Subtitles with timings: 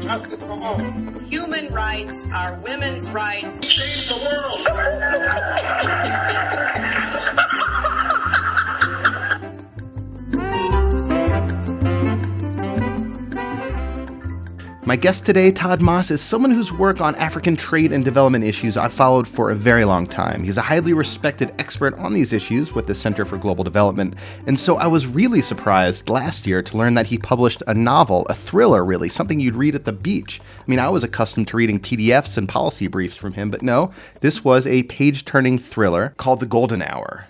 [0.00, 0.78] justice for all.
[1.28, 3.60] Human rights are women's rights.
[3.60, 4.66] Change the world.
[14.88, 18.78] My guest today, Todd Moss, is someone whose work on African trade and development issues
[18.78, 20.42] I've followed for a very long time.
[20.42, 24.14] He's a highly respected expert on these issues with the Center for Global Development,
[24.46, 28.24] and so I was really surprised last year to learn that he published a novel,
[28.30, 30.40] a thriller really, something you'd read at the beach.
[30.58, 33.92] I mean, I was accustomed to reading PDFs and policy briefs from him, but no,
[34.20, 37.26] this was a page turning thriller called The Golden Hour.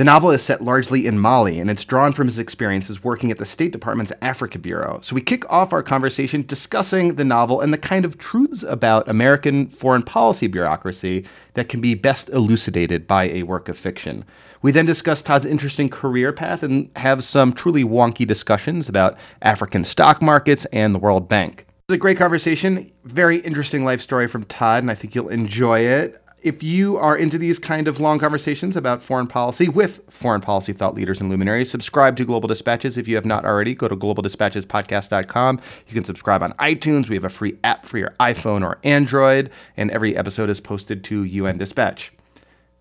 [0.00, 3.36] The novel is set largely in Mali, and it's drawn from his experiences working at
[3.36, 4.98] the State Department's Africa Bureau.
[5.02, 9.10] So we kick off our conversation discussing the novel and the kind of truths about
[9.10, 14.24] American foreign policy bureaucracy that can be best elucidated by a work of fiction.
[14.62, 19.84] We then discuss Todd's interesting career path and have some truly wonky discussions about African
[19.84, 21.66] stock markets and the World Bank.
[21.90, 25.80] It's a great conversation, very interesting life story from Todd, and I think you'll enjoy
[25.80, 30.40] it if you are into these kind of long conversations about foreign policy with foreign
[30.40, 33.74] policy thought leaders and luminaries, subscribe to Global Dispatches if you have not already.
[33.74, 35.60] Go to globaldispatchespodcast.com.
[35.86, 37.08] You can subscribe on iTunes.
[37.08, 41.04] We have a free app for your iPhone or Android, and every episode is posted
[41.04, 42.12] to UN Dispatch.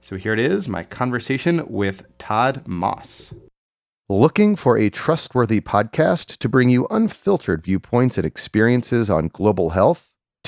[0.02, 3.34] So here it is my conversation with Todd Moss.
[4.08, 10.10] Looking for a trustworthy podcast to bring you unfiltered viewpoints and experiences on global health?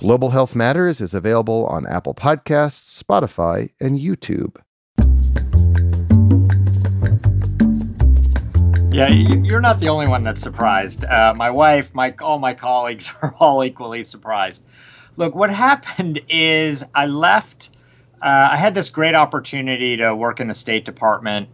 [0.00, 4.56] Global Health Matters is available on Apple Podcasts, Spotify, and YouTube.
[8.90, 11.04] Yeah, you're not the only one that's surprised.
[11.04, 14.64] Uh, my wife, my all my colleagues are all equally surprised.
[15.16, 17.76] Look, what happened is I left.
[18.22, 21.50] Uh, I had this great opportunity to work in the State Department,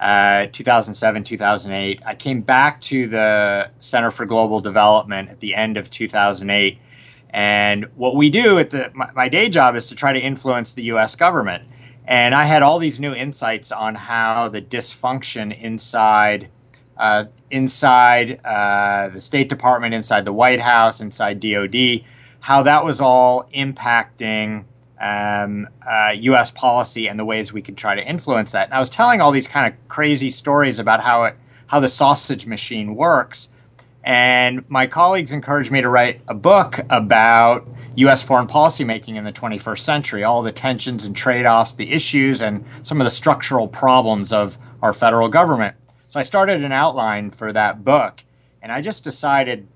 [0.00, 2.00] uh, 2007, 2008.
[2.06, 6.78] I came back to the Center for Global Development at the end of 2008
[7.32, 10.74] and what we do at the my, my, day job is to try to influence
[10.74, 11.14] the U.S.
[11.14, 11.68] government.
[12.04, 16.50] And I had all these new insights on how the dysfunction inside
[16.96, 22.04] uh, inside uh, the State Department, inside the White House, inside DoD,
[22.40, 24.64] how that was all impacting
[25.00, 26.50] um, uh, U.S.
[26.50, 28.66] policy and the ways we could try to influence that.
[28.66, 31.36] And I was telling all these kind of crazy stories about how it
[31.68, 33.52] how the sausage machine works
[34.02, 38.22] and my colleagues encouraged me to write a book about U.S.
[38.22, 42.40] foreign policy making in the 21st century, all the tensions and trade offs, the issues,
[42.40, 45.76] and some of the structural problems of our federal government.
[46.08, 48.24] So I started an outline for that book,
[48.62, 49.68] and I just decided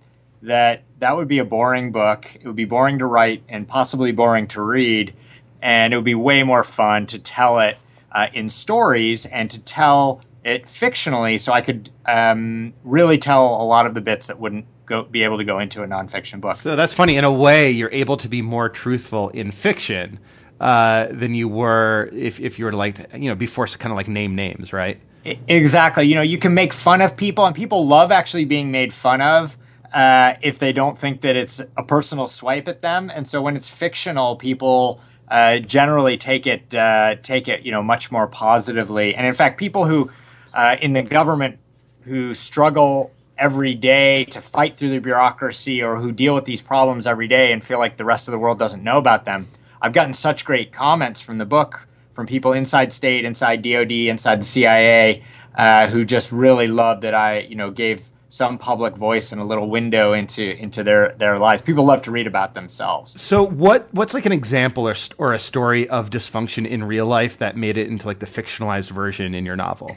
[0.42, 2.34] that that would be a boring book.
[2.34, 5.14] It would be boring to write and possibly boring to read,
[5.60, 7.78] and it would be way more fun to tell it
[8.10, 13.64] uh, in stories and to tell it fictionally, so I could um, really tell a
[13.64, 16.56] lot of the bits that wouldn't go be able to go into a nonfiction book.
[16.56, 17.16] So that's funny.
[17.16, 20.18] In a way, you're able to be more truthful in fiction
[20.60, 23.92] uh, than you were if if you were like you know be forced to kind
[23.92, 25.00] of like name names, right?
[25.48, 26.04] Exactly.
[26.04, 29.22] You know, you can make fun of people, and people love actually being made fun
[29.22, 29.56] of.
[29.94, 33.56] Uh, if they don't think that it's a personal swipe at them, and so when
[33.56, 39.14] it's fictional, people uh, generally take it uh, take it you know much more positively.
[39.14, 40.10] And in fact, people who
[40.54, 41.58] uh, in the government
[42.02, 47.06] who struggle every day to fight through the bureaucracy or who deal with these problems
[47.06, 49.48] every day and feel like the rest of the world doesn't know about them.
[49.82, 54.40] I've gotten such great comments from the book from people inside state, inside DoD, inside
[54.40, 55.24] the CIA,
[55.56, 59.44] uh, who just really loved that I, you know, gave some public voice and a
[59.44, 61.62] little window into into their their lives.
[61.62, 63.20] People love to read about themselves.
[63.20, 67.38] So what what's like an example or or a story of dysfunction in real life
[67.38, 69.96] that made it into like the fictionalized version in your novel?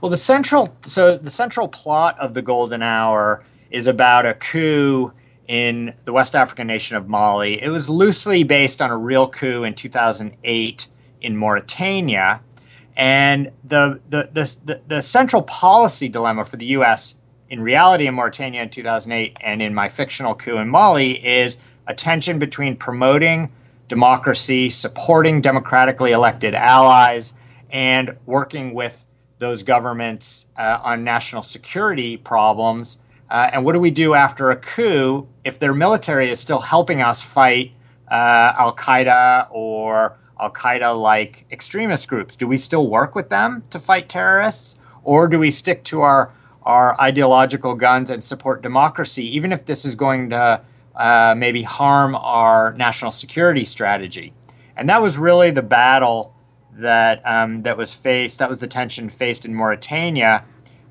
[0.00, 5.12] Well, the central so the central plot of the Golden Hour is about a coup
[5.48, 7.62] in the West African nation of Mali.
[7.62, 10.86] It was loosely based on a real coup in 2008
[11.22, 12.42] in Mauritania,
[12.94, 17.14] and the the the, the, the central policy dilemma for the U.S.
[17.48, 21.56] in reality in Mauritania in 2008 and in my fictional coup in Mali is
[21.86, 23.50] a tension between promoting
[23.88, 27.32] democracy, supporting democratically elected allies,
[27.70, 29.05] and working with
[29.38, 34.56] those governments uh, on national security problems Uh, and what do we do after a
[34.56, 37.72] coup if their military is still helping us fight
[38.08, 42.36] uh, Al Qaeda or Al Qaeda like extremist groups?
[42.36, 44.80] Do we still work with them to fight terrorists?
[45.02, 46.32] Or do we stick to our,
[46.62, 50.60] our ideological guns and support democracy, even if this is going to
[50.94, 54.32] uh, maybe harm our national security strategy?
[54.76, 56.32] And that was really the battle
[56.76, 60.44] that, um, that was faced, that was the tension faced in Mauritania.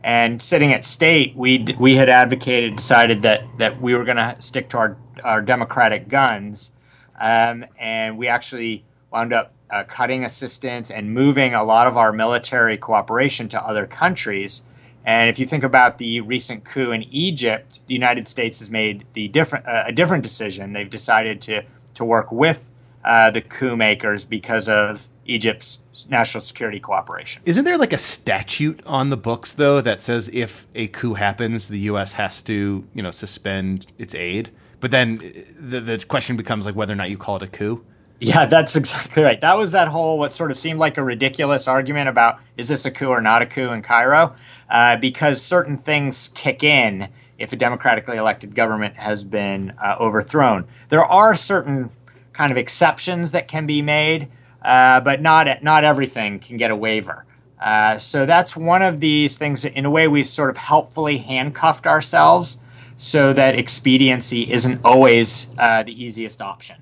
[0.04, 4.36] And sitting at state, we we had advocated, decided that that we were going to
[4.40, 6.76] stick to our our democratic guns,
[7.20, 12.14] um, and we actually wound up uh, cutting assistance and moving a lot of our
[12.14, 14.62] military cooperation to other countries.
[15.04, 19.06] And if you think about the recent coup in Egypt, the United States has made
[19.14, 20.74] the different uh, a different decision.
[20.74, 21.64] They've decided to
[21.96, 22.70] to work with
[23.04, 27.42] uh, the coup makers because of Egypt's national security cooperation.
[27.46, 31.68] Isn't there like a statute on the books though that says if a coup happens,
[31.68, 32.14] the U.S.
[32.14, 34.52] has to you know suspend its aid?
[34.80, 35.16] But then
[35.60, 37.84] the, the question becomes like whether or not you call it a coup.
[38.20, 39.42] Yeah, that's exactly right.
[39.42, 42.86] That was that whole what sort of seemed like a ridiculous argument about is this
[42.86, 44.36] a coup or not a coup in Cairo,
[44.70, 50.66] uh, because certain things kick in if a democratically elected government has been uh, overthrown.
[50.90, 51.90] There are certain
[52.32, 54.30] kind of exceptions that can be made
[54.66, 57.26] uh, but not not everything can get a waiver.
[57.62, 59.64] Uh, so that's one of these things.
[59.64, 62.60] In a way, we've sort of helpfully handcuffed ourselves
[62.98, 66.78] so that expediency isn't always uh, the easiest option.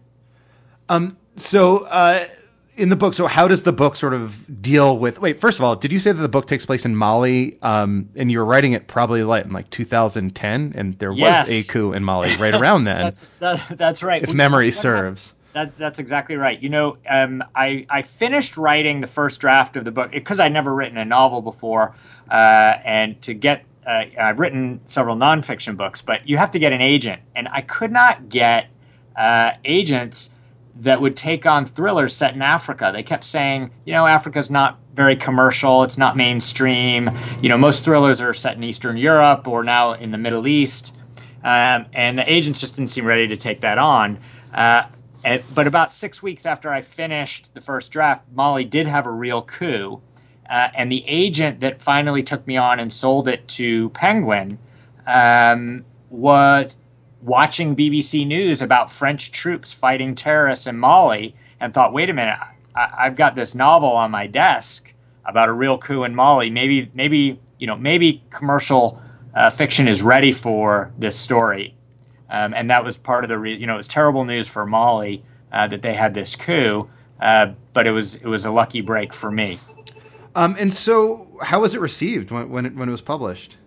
[0.89, 1.18] Um.
[1.35, 1.80] So.
[1.85, 2.25] Uh,
[2.75, 5.21] in the book, so how does the book sort of deal with?
[5.21, 7.56] Wait, first of all, did you say that the book takes place in Mali?
[7.62, 11.50] Um, and you were writing it probably like in like 2010, and there yes.
[11.50, 12.97] was a coup in Mali right around then.
[12.97, 14.24] that's that, that's right.
[14.24, 15.33] If we, memory serves.
[15.53, 16.61] That, that's exactly right.
[16.61, 20.51] You know, um, I, I finished writing the first draft of the book because I'd
[20.51, 21.95] never written a novel before.
[22.29, 26.73] Uh, and to get, uh, I've written several nonfiction books, but you have to get
[26.73, 27.21] an agent.
[27.35, 28.69] And I could not get
[29.15, 30.35] uh, agents
[30.75, 32.89] that would take on thrillers set in Africa.
[32.91, 37.11] They kept saying, you know, Africa's not very commercial, it's not mainstream.
[37.41, 40.97] You know, most thrillers are set in Eastern Europe or now in the Middle East.
[41.44, 44.17] Um, and the agents just didn't seem ready to take that on.
[44.51, 44.85] Uh,
[45.23, 49.11] and, but about six weeks after I finished the first draft, Mali did have a
[49.11, 50.01] real coup.
[50.49, 54.59] Uh, and the agent that finally took me on and sold it to Penguin
[55.07, 56.77] um, was
[57.21, 62.37] watching BBC News about French troops fighting terrorists in Mali and thought, wait a minute,
[62.75, 64.93] I- have got this novel on my desk
[65.25, 66.49] about a real coup in Mali.
[66.49, 69.01] Maybe, maybe you know, maybe commercial
[69.33, 71.75] uh, fiction is ready for this story.
[72.29, 74.65] Um, and that was part of the re- you know it was terrible news for
[74.65, 76.89] Mali uh, that they had this coup,
[77.19, 79.59] uh, but it was it was a lucky break for me.
[80.35, 83.57] Um, and so, how was it received when when it, when it was published?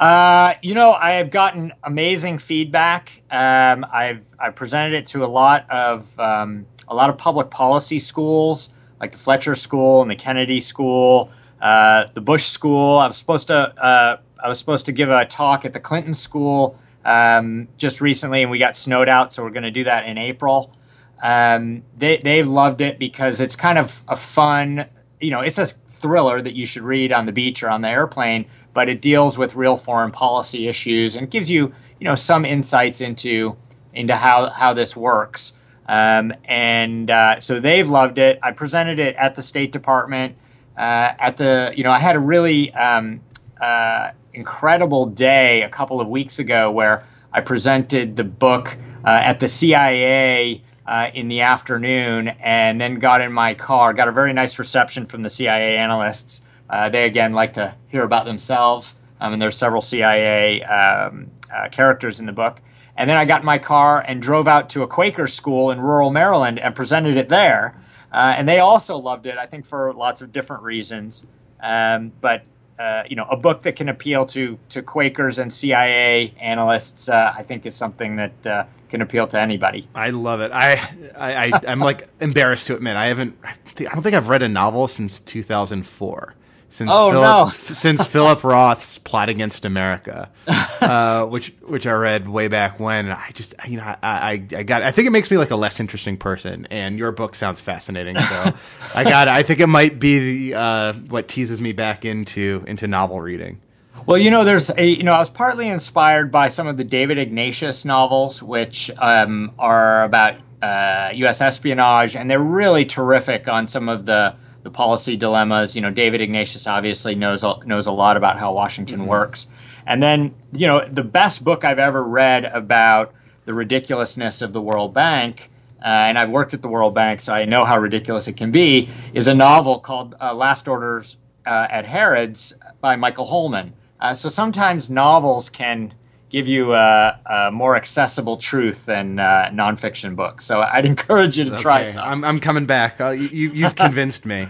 [0.00, 3.22] Uh, you know, I have gotten amazing feedback.
[3.30, 7.98] Um, I've I presented it to a lot of um, a lot of public policy
[7.98, 11.30] schools, like the Fletcher School and the Kennedy School,
[11.60, 12.96] uh, the Bush School.
[12.96, 16.14] I was supposed to uh, I was supposed to give a talk at the Clinton
[16.14, 20.06] School um, just recently, and we got snowed out, so we're going to do that
[20.06, 20.74] in April.
[21.22, 24.86] Um, they they loved it because it's kind of a fun,
[25.20, 27.88] you know, it's a thriller that you should read on the beach or on the
[27.88, 32.44] airplane, but it deals with real foreign policy issues and gives you, you know, some
[32.44, 33.56] insights into
[33.92, 35.58] into how how this works.
[35.86, 38.38] Um, and uh, so they've loved it.
[38.42, 40.36] I presented it at the State Department.
[40.76, 43.20] Uh, at the, you know, I had a really um,
[43.60, 49.40] uh, incredible day a couple of weeks ago where I presented the book uh, at
[49.40, 53.92] the CIA uh, in the afternoon and then got in my car.
[53.92, 56.42] Got a very nice reception from the CIA analysts.
[56.68, 58.96] Uh, they again like to hear about themselves.
[59.20, 62.60] Um, and there's several CIA um, uh, characters in the book.
[62.96, 65.80] And then I got in my car and drove out to a Quaker school in
[65.80, 67.80] rural Maryland and presented it there.
[68.12, 71.26] Uh, and they also loved it, I think, for lots of different reasons.
[71.60, 72.44] Um, but
[72.80, 77.34] uh, you know, a book that can appeal to to Quakers and CIA analysts, uh,
[77.36, 79.86] I think, is something that uh, can appeal to anybody.
[79.94, 80.50] I love it.
[80.50, 80.72] I,
[81.14, 83.36] I, I am like embarrassed to admit I haven't.
[83.44, 86.34] I don't think I've read a novel since 2004
[86.70, 87.44] since oh, Philip, no.
[87.74, 90.30] since Philip Roth's Plot Against America,
[90.80, 93.10] uh, which which I read way back when.
[93.10, 95.56] I just you know I, I, I got I think it makes me like a
[95.56, 96.66] less interesting person.
[96.70, 98.52] And your book sounds fascinating, so
[98.94, 102.86] I got I think it might be the, uh, what teases me back into into
[102.86, 103.60] novel reading.
[104.06, 106.84] Well, you know, there's a you know I was partly inspired by some of the
[106.84, 111.40] David Ignatius novels, which um, are about uh, U.S.
[111.40, 115.74] espionage, and they're really terrific on some of the the policy dilemmas.
[115.74, 119.08] You know, David Ignatius obviously knows knows a lot about how Washington mm-hmm.
[119.08, 119.48] works.
[119.86, 123.14] And then, you know, the best book I've ever read about
[123.44, 125.50] the ridiculousness of the World Bank,
[125.82, 128.50] uh, and I've worked at the World Bank, so I know how ridiculous it can
[128.50, 133.72] be, is a novel called uh, Last Orders uh, at Harrods by Michael Holman.
[133.98, 135.94] Uh, so sometimes novels can
[136.30, 140.46] give you a, a more accessible truth than uh, nonfiction books.
[140.46, 141.62] So I'd encourage you to okay.
[141.62, 142.08] try some.
[142.08, 143.00] I'm, I'm coming back.
[143.00, 144.48] Uh, you, you've convinced me.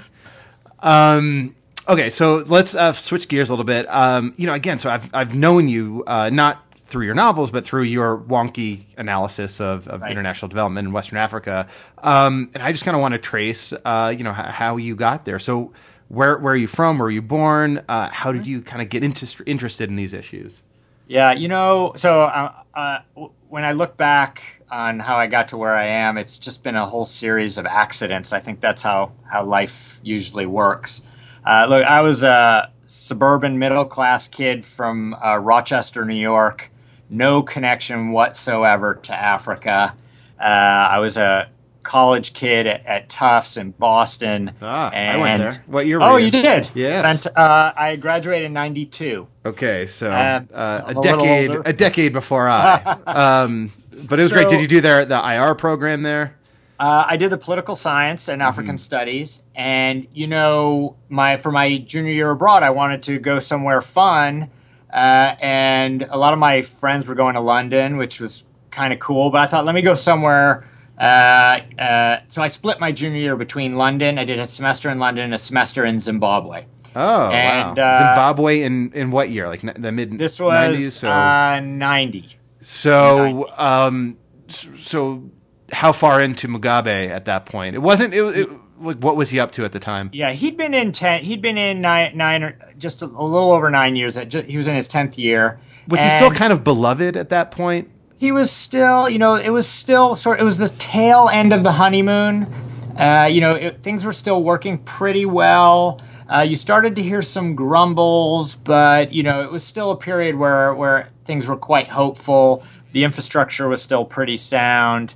[0.79, 1.57] Um,
[1.89, 3.87] okay, so let's uh, switch gears a little bit.
[3.89, 7.65] Um, you know, again, so I've I've known you uh, not through your novels, but
[7.65, 10.11] through your wonky analysis of, of right.
[10.11, 11.69] international development in Western Africa.
[11.99, 14.97] Um, and I just kind of want to trace, uh, you know, h- how you
[14.97, 15.39] got there.
[15.39, 15.73] So
[16.09, 16.99] where where are you from?
[16.99, 17.85] Where were you born?
[17.89, 18.51] Uh, how did mm-hmm.
[18.51, 20.63] you kind of get into, interested in these issues?
[21.11, 23.00] Yeah, you know, so uh, uh,
[23.49, 26.76] when I look back on how I got to where I am, it's just been
[26.76, 28.33] a whole series of accidents.
[28.33, 31.02] I think that's how how life usually works.
[31.45, 36.71] Uh, look, I was a suburban middle class kid from uh, Rochester, New York.
[37.09, 39.97] No connection whatsoever to Africa.
[40.38, 41.50] Uh, I was a
[41.83, 44.53] college kid at, at Tufts in Boston.
[44.61, 45.65] Ah, and, I went there.
[45.67, 45.99] What year?
[46.01, 46.71] oh, you, you did?
[46.75, 47.27] Yes.
[47.27, 49.27] uh, I graduated in '92.
[49.47, 52.77] Okay, so uh, uh, a, a decade, a decade before I.
[53.07, 53.73] um,
[54.09, 54.49] but it was so, great.
[54.49, 56.37] Did you do their the IR program there?
[56.79, 58.79] Uh, I did the political science and African mm-hmm.
[58.79, 63.83] studies, and you know, my for my junior year abroad, I wanted to go somewhere
[63.83, 64.51] fun,
[64.91, 68.99] uh, and a lot of my friends were going to London, which was kind of
[68.99, 69.31] cool.
[69.31, 70.65] But I thought, let me go somewhere
[71.00, 74.19] uh, uh, so I split my junior year between London.
[74.19, 76.66] I did a semester in London and a semester in Zimbabwe.
[76.95, 77.83] Oh, and, wow.
[77.83, 79.49] Uh, Zimbabwe in, in what year?
[79.49, 81.11] Like the mid This was 90s, so.
[81.11, 82.37] Uh, 90.
[82.61, 83.52] So, 90.
[83.52, 85.30] Um, so
[85.73, 87.75] how far into Mugabe at that point?
[87.75, 88.49] It wasn't, it, it
[88.80, 90.11] what was he up to at the time?
[90.12, 91.23] Yeah, he'd been in ten.
[91.23, 94.16] He'd been in nine, nine or just a, a little over nine years.
[94.16, 95.61] He was in his tenth year.
[95.88, 97.90] Was he still kind of beloved at that point?
[98.21, 100.39] He was still, you know, it was still sort.
[100.39, 102.47] of It was the tail end of the honeymoon.
[102.95, 106.03] Uh, you know, it, things were still working pretty well.
[106.29, 110.37] Uh, you started to hear some grumbles, but you know, it was still a period
[110.37, 112.62] where where things were quite hopeful.
[112.93, 115.15] The infrastructure was still pretty sound,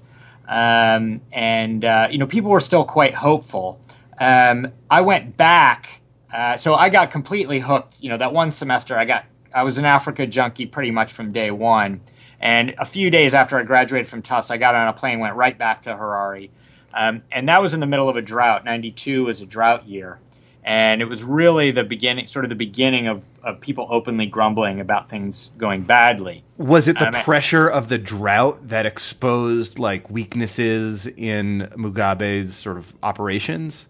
[0.48, 3.82] um, and uh, you know, people were still quite hopeful.
[4.18, 6.00] Um, I went back,
[6.32, 8.02] uh, so I got completely hooked.
[8.02, 11.32] You know, that one semester, I got I was an Africa junkie pretty much from
[11.32, 12.00] day one.
[12.44, 15.34] And a few days after I graduated from Tufts, I got on a plane, went
[15.34, 16.50] right back to Harare.
[16.92, 18.66] Um, and that was in the middle of a drought.
[18.66, 20.20] 92 was a drought year.
[20.62, 24.78] And it was really the beginning, sort of the beginning of, of people openly grumbling
[24.78, 26.44] about things going badly.
[26.58, 32.76] Was it the um, pressure of the drought that exposed like weaknesses in Mugabe's sort
[32.76, 33.86] of operations?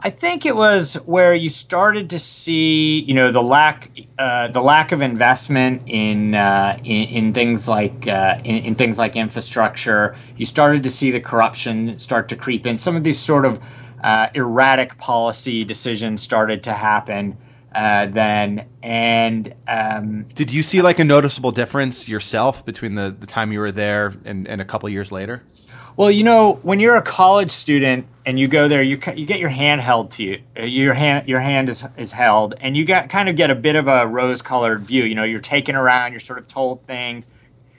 [0.00, 4.62] I think it was where you started to see, you know, the lack, uh, the
[4.62, 10.14] lack of investment in uh, in, in, things like uh, in, in, things like infrastructure.
[10.36, 12.78] You started to see the corruption start to creep in.
[12.78, 13.58] Some of these sort of
[14.04, 17.36] uh, erratic policy decisions started to happen
[17.74, 18.68] uh, then.
[18.82, 23.60] And um, did you see like a noticeable difference yourself between the the time you
[23.60, 25.42] were there and, and a couple years later?
[25.96, 29.40] Well, you know, when you're a college student and you go there, you you get
[29.40, 30.42] your hand held to you.
[30.56, 33.54] Uh, your hand your hand is is held, and you get kind of get a
[33.54, 35.02] bit of a rose-colored view.
[35.02, 37.28] You know, you're taken around, you're sort of told things.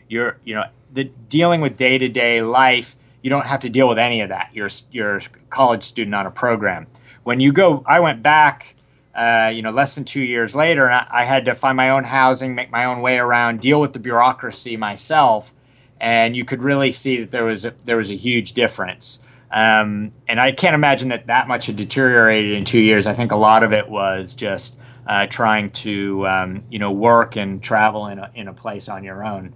[0.10, 2.98] You're you know, the dealing with day-to-day life.
[3.22, 4.50] You don't have to deal with any of that.
[4.54, 6.88] You're you're a college student on a program.
[7.24, 8.76] When you go, I went back.
[9.14, 11.90] Uh, you know, less than two years later, and I, I had to find my
[11.90, 15.54] own housing, make my own way around, deal with the bureaucracy myself
[16.00, 19.24] and you could really see that there was a, there was a huge difference.
[19.52, 23.08] Um, and I can't imagine that that much had deteriorated in two years.
[23.08, 27.36] I think a lot of it was just uh, trying to um, you know work
[27.36, 29.56] and travel in a, in a place on your own.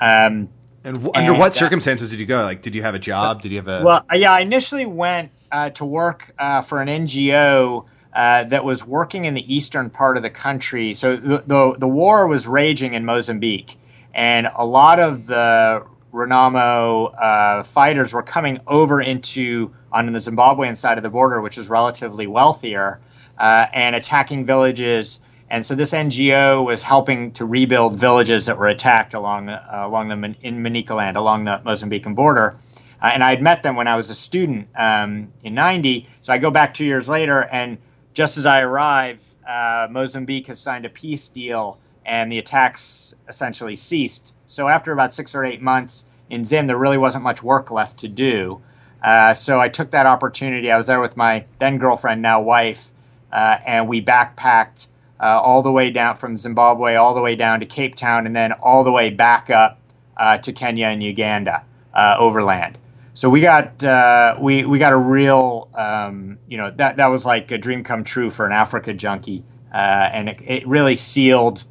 [0.00, 0.50] Um,
[0.84, 2.42] and w- under and, what uh, circumstances did you go?
[2.42, 3.38] Like, did you have a job?
[3.38, 3.82] So, did you have a?
[3.82, 7.86] Well, yeah, I initially went uh, to work uh, for an NGO.
[8.12, 10.92] Uh, that was working in the eastern part of the country.
[10.94, 13.78] So the, the, the war was raging in Mozambique,
[14.12, 20.76] and a lot of the Renamo uh, fighters were coming over into on the Zimbabwean
[20.76, 23.00] side of the border, which is relatively wealthier,
[23.38, 25.20] uh, and attacking villages.
[25.48, 30.08] And so this NGO was helping to rebuild villages that were attacked along uh, along
[30.08, 32.56] the in Manicaland, along the Mozambican border.
[33.02, 36.08] Uh, and I had met them when I was a student um, in '90.
[36.20, 37.78] So I go back two years later, and
[38.12, 43.76] just as I arrive, uh, Mozambique has signed a peace deal and the attacks essentially
[43.76, 44.34] ceased.
[44.46, 47.98] So after about six or eight months in Zim, there really wasn't much work left
[47.98, 48.60] to do.
[49.02, 50.70] Uh, so I took that opportunity.
[50.70, 52.90] I was there with my then girlfriend, now wife,
[53.32, 54.88] uh, and we backpacked
[55.20, 58.34] uh, all the way down from Zimbabwe, all the way down to Cape Town, and
[58.34, 59.78] then all the way back up
[60.16, 61.64] uh, to Kenya and Uganda
[61.94, 62.78] uh, overland.
[63.14, 67.26] So we got uh, we we got a real um, you know that that was
[67.26, 71.64] like a dream come true for an Africa junkie, and it, it really sealed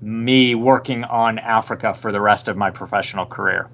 [0.00, 3.68] me working on Africa for the rest of my professional career.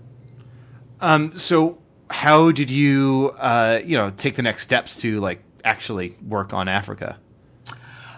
[1.01, 1.79] Um, so
[2.11, 6.69] how did you, uh, you know, take the next steps to like actually work on
[6.69, 7.19] Africa?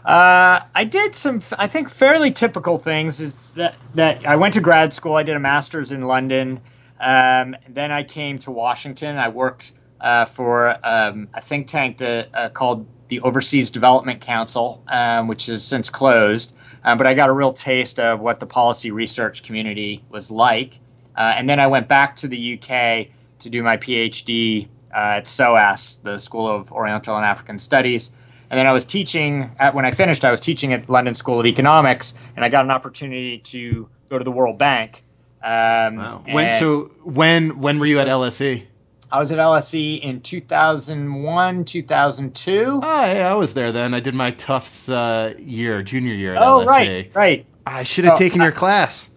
[0.05, 3.21] Uh, I did some, I think, fairly typical things.
[3.21, 5.17] Is that that I went to grad school.
[5.17, 6.61] I did a master's in London.
[7.01, 9.17] Um, then I came to Washington.
[9.17, 14.83] I worked uh, for um, a think tank that uh, called the Overseas Development Council,
[14.89, 16.57] um, which has since closed.
[16.85, 20.81] Um, but I got a real taste of what the policy research community was like.
[21.17, 25.27] Uh, and then I went back to the UK to do my PhD uh, at
[25.27, 28.13] SOAS, the School of Oriental and African Studies.
[28.51, 31.41] And then I was teaching at when I finished, I was teaching at London School
[31.41, 35.03] of Economics, and I got an opportunity to go to the World Bank.
[35.47, 36.23] Um, wow.
[36.29, 38.67] When so when when were you at LSE?
[39.13, 42.81] I was at LSE in 2001, 2002.
[42.83, 43.95] Oh, yeah, I was there then.
[43.95, 46.67] I did my Tufts uh, year, junior year at oh, LSE.
[46.67, 47.47] right, right.
[47.65, 49.09] I should have so, taken your class.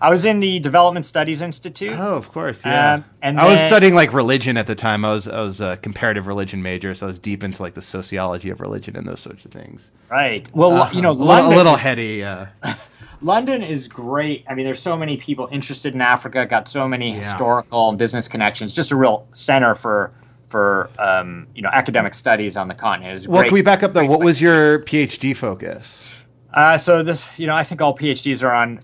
[0.00, 1.94] I was in the Development Studies Institute.
[1.98, 2.94] Oh, of course, yeah.
[2.94, 5.06] Um, and I then, was studying like religion at the time.
[5.06, 7.82] I was I was a comparative religion major, so I was deep into like the
[7.82, 9.90] sociology of religion and those sorts of things.
[10.10, 10.48] Right.
[10.54, 12.22] Well, uh, you know, a little, a little heady.
[12.24, 12.46] Uh,
[13.22, 14.44] London is great.
[14.48, 16.44] I mean, there's so many people interested in Africa.
[16.44, 17.18] Got so many yeah.
[17.18, 18.72] historical and business connections.
[18.72, 20.12] Just a real center for
[20.48, 23.26] for um, you know academic studies on the continent.
[23.26, 24.04] well, can we back up though?
[24.04, 26.22] What was your PhD focus?
[26.52, 28.80] Uh, so this, you know, I think all PhDs are on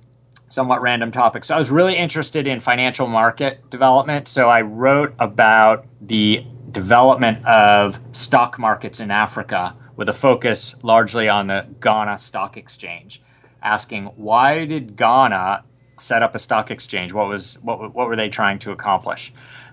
[0.48, 1.48] somewhat random topics.
[1.48, 4.28] So I was really interested in financial market development.
[4.28, 11.28] So I wrote about the development of stock markets in Africa with a focus largely
[11.28, 13.20] on the Ghana Stock Exchange,
[13.62, 15.64] asking why did Ghana
[15.96, 17.12] set up a stock exchange?
[17.12, 19.32] What was what what were they trying to accomplish?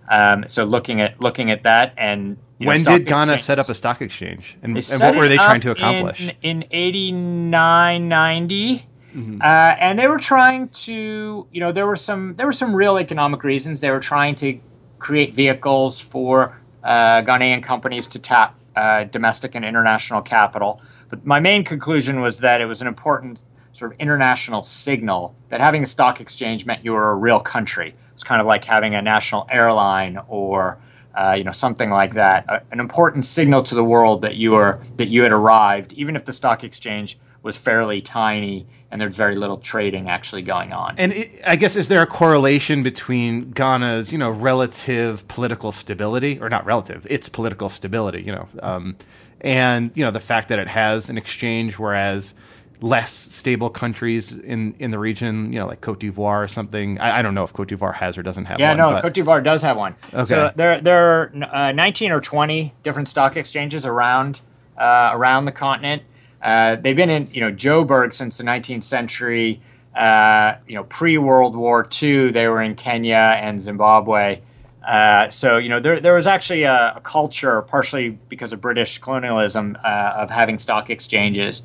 [0.10, 3.74] Um, so looking at looking at that and you when did Ghana set up a
[3.74, 6.30] stock exchange, and, and what were they trying to accomplish?
[6.42, 8.88] In, in 89, 90.
[9.14, 9.42] Mm-hmm.
[9.42, 12.98] Uh, and they were trying to, you know, there were some there were some real
[12.98, 13.82] economic reasons.
[13.82, 14.60] They were trying to
[15.00, 20.82] create vehicles for uh, Ghanaian companies to tap uh, domestic and international capital.
[21.10, 23.44] But my main conclusion was that it was an important
[23.76, 27.94] sort of international signal that having a stock exchange meant you were a real country.
[28.14, 30.80] It's kind of like having a national airline or
[31.14, 34.56] uh, you know, something like that, uh, an important signal to the world that you
[34.56, 39.16] are that you had arrived, even if the stock exchange was fairly tiny and there's
[39.16, 40.96] very little trading actually going on.
[40.98, 46.40] And it, I guess is there a correlation between Ghana's, you know, relative political stability,
[46.40, 48.98] or not relative, its political stability, you know, um,
[49.42, 52.34] and you know the fact that it has an exchange, whereas
[52.82, 57.00] less stable countries in, in the region, you know, like Cote d'Ivoire or something.
[57.00, 58.78] I, I don't know if Cote d'Ivoire has or doesn't have yeah, one.
[58.78, 59.02] Yeah, no, but...
[59.02, 59.96] Cote d'Ivoire does have one.
[60.14, 60.26] Okay.
[60.26, 64.42] So there, there are uh, 19 or 20 different stock exchanges around
[64.78, 66.04] uh, around the continent.
[66.42, 69.62] Uh, they've been in, you know, Joburg since the 19th century.
[69.96, 74.42] Uh, you know, pre World War II, they were in Kenya and Zimbabwe.
[74.86, 79.00] Uh, so you know there there was actually a, a, culture, partially because of British
[79.00, 81.64] colonialism, uh, of having stock exchanges.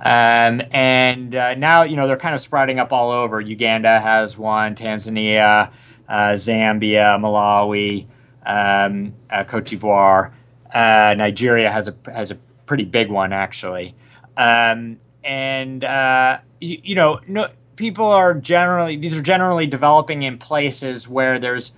[0.00, 3.40] Um, and uh, now, you know, they're kind of sprouting up all over.
[3.40, 5.72] Uganda has one, Tanzania,
[6.08, 8.06] uh, Zambia, Malawi,
[8.44, 10.32] um, uh, Cote d'Ivoire.
[10.72, 12.34] Uh, Nigeria has a has a
[12.66, 13.94] pretty big one actually.
[14.36, 20.38] Um, and uh, you, you, know, no, people are generally these are generally developing in
[20.38, 21.72] places where there's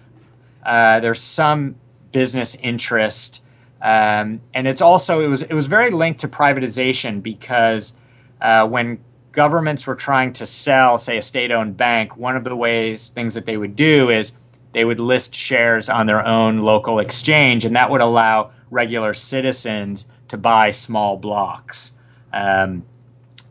[0.65, 1.77] uh, there's some
[2.13, 3.45] business interest.
[3.81, 7.99] Um, and it's also it was it was very linked to privatization because
[8.41, 8.99] uh, when
[9.33, 13.35] governments were trying to sell, say, a state owned bank, one of the ways, things
[13.35, 14.33] that they would do is
[14.73, 20.11] they would list shares on their own local exchange, and that would allow regular citizens
[20.29, 21.93] to buy small blocks.
[22.33, 22.85] Um,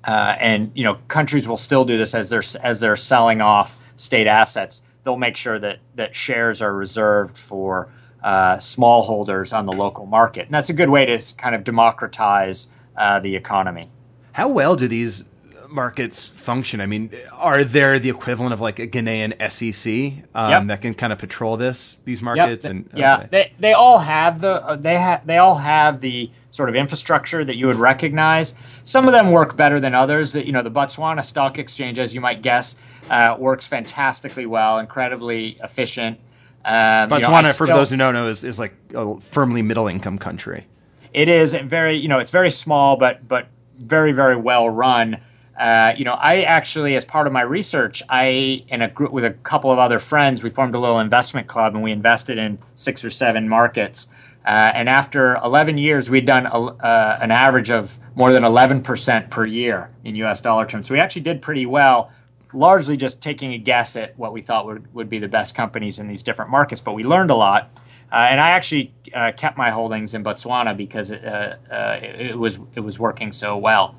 [0.04, 3.92] uh, and you know, countries will still do this as they're as they're selling off
[3.98, 4.84] state assets.
[5.04, 7.92] They'll make sure that that shares are reserved for
[8.24, 11.64] uh, small holders on the local market, and that's a good way to kind of
[11.64, 13.90] democratize uh, the economy.
[14.38, 15.24] How well do these
[15.68, 16.80] markets function?
[16.80, 20.68] I mean, are there the equivalent of like a Ghanaian SEC um, yep.
[20.68, 22.64] that can kind of patrol this these markets?
[22.64, 22.72] Yep.
[22.72, 26.70] And yeah, they they all have the uh, they have they all have the sort
[26.70, 28.54] of infrastructure that you would recognize.
[28.84, 30.34] Some of them work better than others.
[30.34, 34.78] That you know, the Botswana Stock Exchange, as you might guess, uh, works fantastically well,
[34.78, 36.20] incredibly efficient.
[36.64, 39.88] Um, you know, Botswana, for those who don't know, is, is like a firmly middle
[39.88, 40.68] income country.
[41.12, 45.20] it is very you know it's very small but but very very well run.
[45.58, 49.26] Uh, you know i actually as part of my research i in a group with
[49.26, 52.60] a couple of other friends we formed a little investment club and we invested in
[52.76, 54.14] six or seven markets.
[54.46, 59.30] Uh, and after 11 years we'd done a, uh, an average of more than 11%
[59.30, 60.88] per year in us dollar terms.
[60.88, 62.12] So we actually did pretty well
[62.54, 66.00] largely just taking a guess at what we thought would, would be the best companies
[66.00, 66.80] in these different markets.
[66.80, 67.70] But we learned a lot
[68.12, 72.38] and I actually uh, kept my holdings in Botswana because it, uh, uh, it, it
[72.38, 73.96] was it was working so well.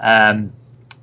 [0.00, 0.52] Um,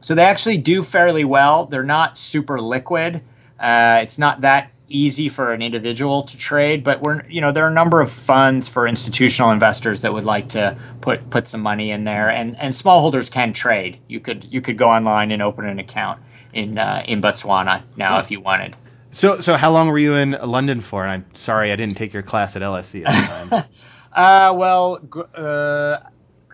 [0.02, 1.66] so they actually do fairly well.
[1.66, 3.22] They're not super liquid.
[3.60, 7.66] Uh, it's not that easy for an individual to trade, but we're you know there
[7.66, 11.62] are a number of funds for institutional investors that would like to put put some
[11.62, 14.00] money in there, and and smallholders can trade.
[14.08, 16.22] You could you could go online and open an account
[16.54, 18.76] in uh, in Botswana now if you wanted.
[19.14, 21.04] So, so how long were you in London for?
[21.04, 23.64] And I'm sorry I didn't take your class at LSE at the time.
[24.12, 25.98] Uh, well, gr- uh,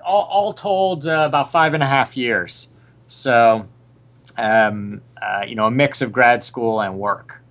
[0.05, 2.73] all, all told, uh, about five and a half years.
[3.07, 3.65] So,
[4.37, 7.41] um, uh, you know, a mix of grad school and work.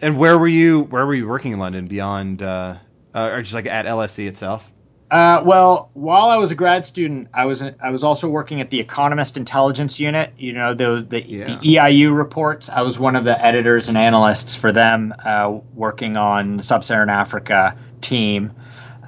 [0.00, 0.82] and where were you?
[0.82, 2.76] Where were you working in London beyond, uh,
[3.14, 4.70] uh, or just like at LSE itself?
[5.10, 8.70] Uh, well, while I was a grad student, I was I was also working at
[8.70, 10.32] the Economist Intelligence Unit.
[10.38, 11.44] You know the the, Yeah.
[11.44, 12.68] the EIU reports.
[12.68, 17.08] I was one of the editors and analysts for them, uh, working on the Sub-Saharan
[17.10, 18.52] Africa team.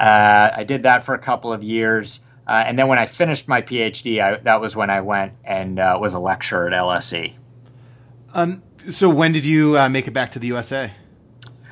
[0.00, 3.46] Uh, I did that for a couple of years, uh, and then when I finished
[3.46, 7.34] my PhD, I, that was when I went and uh, was a lecturer at LSE.
[8.34, 8.62] Um.
[8.90, 10.90] So when did you uh, make it back to the USA?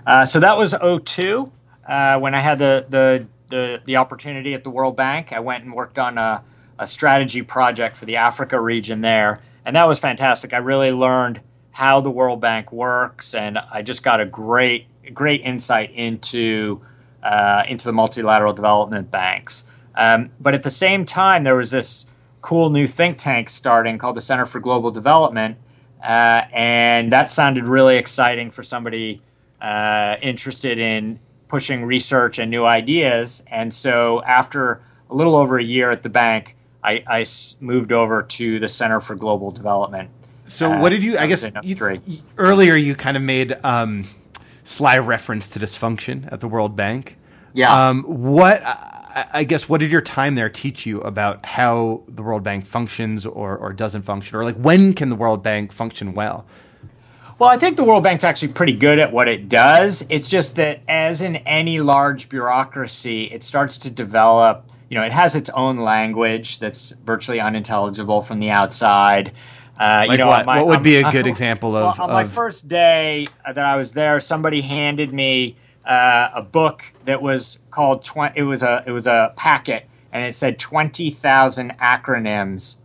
[0.07, 1.51] Uh, so that was 02
[1.89, 5.33] uh, when I had the, the, the, the opportunity at the World Bank.
[5.33, 6.43] I went and worked on a,
[6.79, 9.43] a strategy project for the Africa region there.
[9.65, 10.53] And that was fantastic.
[10.53, 11.41] I really learned
[11.73, 16.81] how the World Bank works, and I just got a great, great insight into,
[17.23, 19.65] uh, into the multilateral development banks.
[19.95, 22.07] Um, but at the same time, there was this
[22.41, 25.59] cool new think tank starting called the Center for Global Development.
[26.03, 29.21] Uh, and that sounded really exciting for somebody
[29.61, 33.43] uh, interested in pushing research and new ideas.
[33.51, 37.27] And so, after a little over a year at the bank, I
[37.61, 40.09] moved over to the Center for Global Development.
[40.47, 41.19] So Uh, what did you?
[41.19, 41.77] I guess you,
[42.39, 44.07] earlier you kind of made um,
[44.65, 47.17] sly reference to dysfunction at the World Bank.
[47.53, 47.89] Yeah.
[47.89, 52.23] Um, what I, I guess what did your time there teach you about how the
[52.23, 56.15] World Bank functions or, or doesn't function, or like when can the World Bank function
[56.15, 56.47] well?
[57.41, 60.05] Well, I think the World Bank's actually pretty good at what it does.
[60.11, 64.67] It's just that, as in any large bureaucracy, it starts to develop.
[64.91, 69.33] You know, it has its own language that's virtually unintelligible from the outside.
[69.81, 70.45] Uh, Like you know, what?
[70.45, 72.01] my- what would on- be a good example well, of?
[72.01, 77.23] on my first day that I was there, somebody handed me uh, a book that
[77.23, 78.05] was called.
[78.05, 82.77] Tw- it was a it was a packet, and it said twenty thousand acronyms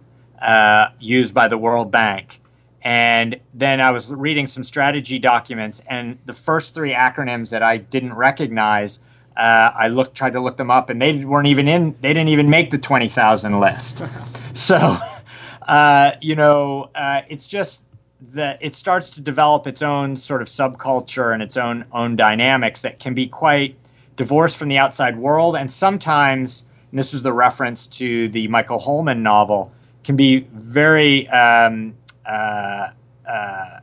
[0.42, 2.40] uh, used by the World Bank.
[2.86, 7.78] And then I was reading some strategy documents, and the first three acronyms that I
[7.78, 9.00] didn't recognize,
[9.36, 11.96] uh, I looked, tried to look them up, and they weren't even in.
[12.02, 14.04] They didn't even make the twenty thousand list.
[14.54, 14.98] so,
[15.68, 17.86] uh, you know, uh, it's just
[18.22, 22.84] that it starts to develop its own sort of subculture and its own own dynamics
[22.84, 23.76] that can be quite
[24.16, 26.68] divorced from the outside world, and sometimes.
[26.92, 29.74] And this is the reference to the Michael Holman novel.
[30.04, 31.96] Can be very um,
[32.28, 32.90] uh,
[33.28, 33.80] uh,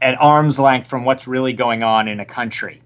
[0.00, 2.82] at arm's length from what's really going on in a country.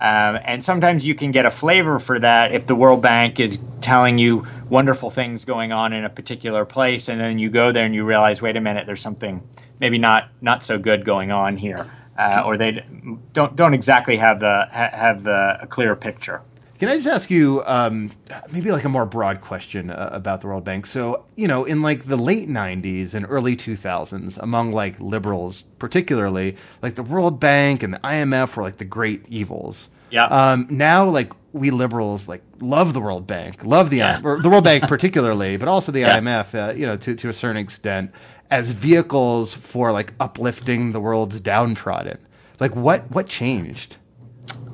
[0.00, 3.64] Um, and sometimes you can get a flavor for that if the World Bank is
[3.80, 7.84] telling you wonderful things going on in a particular place, and then you go there
[7.84, 9.42] and you realize, wait a minute, there's something
[9.80, 12.84] maybe not not so good going on here, uh, or they
[13.32, 16.42] don't don't exactly have the ha- have the a clear picture.
[16.78, 18.12] Can I just ask you um,
[18.52, 20.86] maybe like a more broad question uh, about the World Bank?
[20.86, 26.56] So, you know, in like the late 90s and early 2000s, among like liberals particularly,
[26.80, 29.88] like the World Bank and the IMF were like the great evils.
[30.10, 30.26] Yeah.
[30.26, 34.20] Um, now, like we liberals, like love the World Bank, love the Yeah.
[34.20, 36.20] IMF, or the World Bank particularly, but also the Yeah.
[36.20, 38.12] IMF, uh, you know, to to a certain extent,
[38.52, 42.18] as vehicles for like uplifting the world's downtrodden.
[42.60, 43.96] Like, what what changed?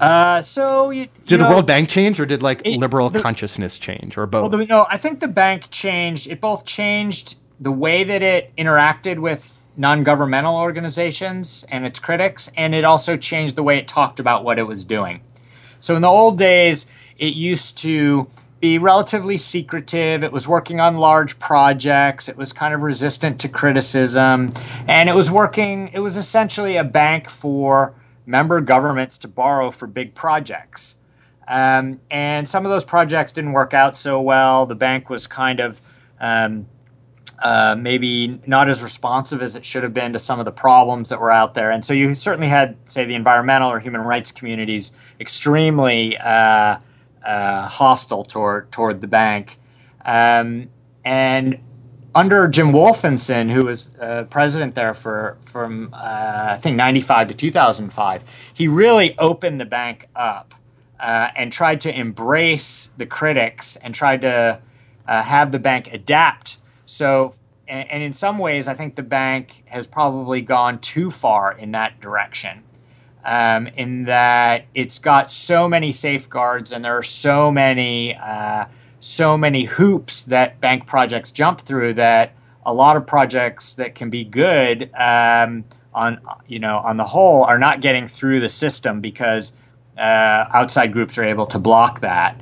[0.00, 3.10] Uh, so you, Did you the know- World Bank change, or did like It- liberal
[3.10, 4.50] the- consciousness change, or both?
[4.50, 6.26] Well, the, no, I think the bank changed.
[6.30, 12.74] It both changed the way that it interacted with non-governmental organizations and its critics, and
[12.74, 15.20] it also changed the way it talked about what it was doing.
[15.80, 16.86] So in the old days,
[17.18, 18.26] it used to
[18.60, 20.24] be relatively secretive.
[20.24, 22.28] It was working on large projects.
[22.28, 24.52] It was kind of resistant to criticism,
[24.88, 25.90] and it was working.
[25.92, 27.94] It was essentially a bank for
[28.26, 31.00] member governments to borrow for big projects.
[31.46, 34.66] Um, and some of those projects didn't work out so well.
[34.66, 35.82] The bank was kind of
[36.18, 36.66] um,
[37.42, 41.10] uh, maybe not as responsive as it should have been to some of the problems
[41.10, 41.70] that were out there.
[41.70, 46.78] And so you certainly had, say, the environmental or human rights communities extremely uh,
[47.24, 49.58] uh, hostile toward toward the bank.
[50.04, 50.70] Um,
[51.04, 51.58] and
[52.14, 57.34] under Jim Wolfensohn, who was uh, president there for from uh, I think '95 to
[57.34, 60.54] 2005, he really opened the bank up
[61.00, 64.60] uh, and tried to embrace the critics and tried to
[65.06, 66.56] uh, have the bank adapt.
[66.86, 67.34] So,
[67.66, 71.72] and, and, in some ways, I think the bank has probably gone too far in
[71.72, 72.62] that direction.
[73.24, 78.66] Um, in that it's got so many safeguards and there are so many uh,
[79.04, 84.08] so many hoops that bank projects jump through that a lot of projects that can
[84.08, 89.02] be good um, on you know on the whole are not getting through the system
[89.02, 89.56] because
[89.98, 92.40] uh, outside groups are able to block that.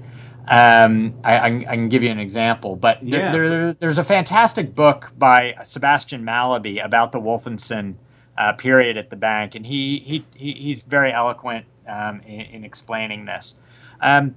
[0.49, 3.31] Um, I, I, I, can give you an example, but yeah.
[3.31, 7.97] there, there, there's a fantastic book by Sebastian Mallaby about the Wolfensohn
[8.37, 12.65] uh, period at the bank, and he, he, he he's very eloquent um, in, in,
[12.65, 13.55] explaining this.
[14.01, 14.35] Um,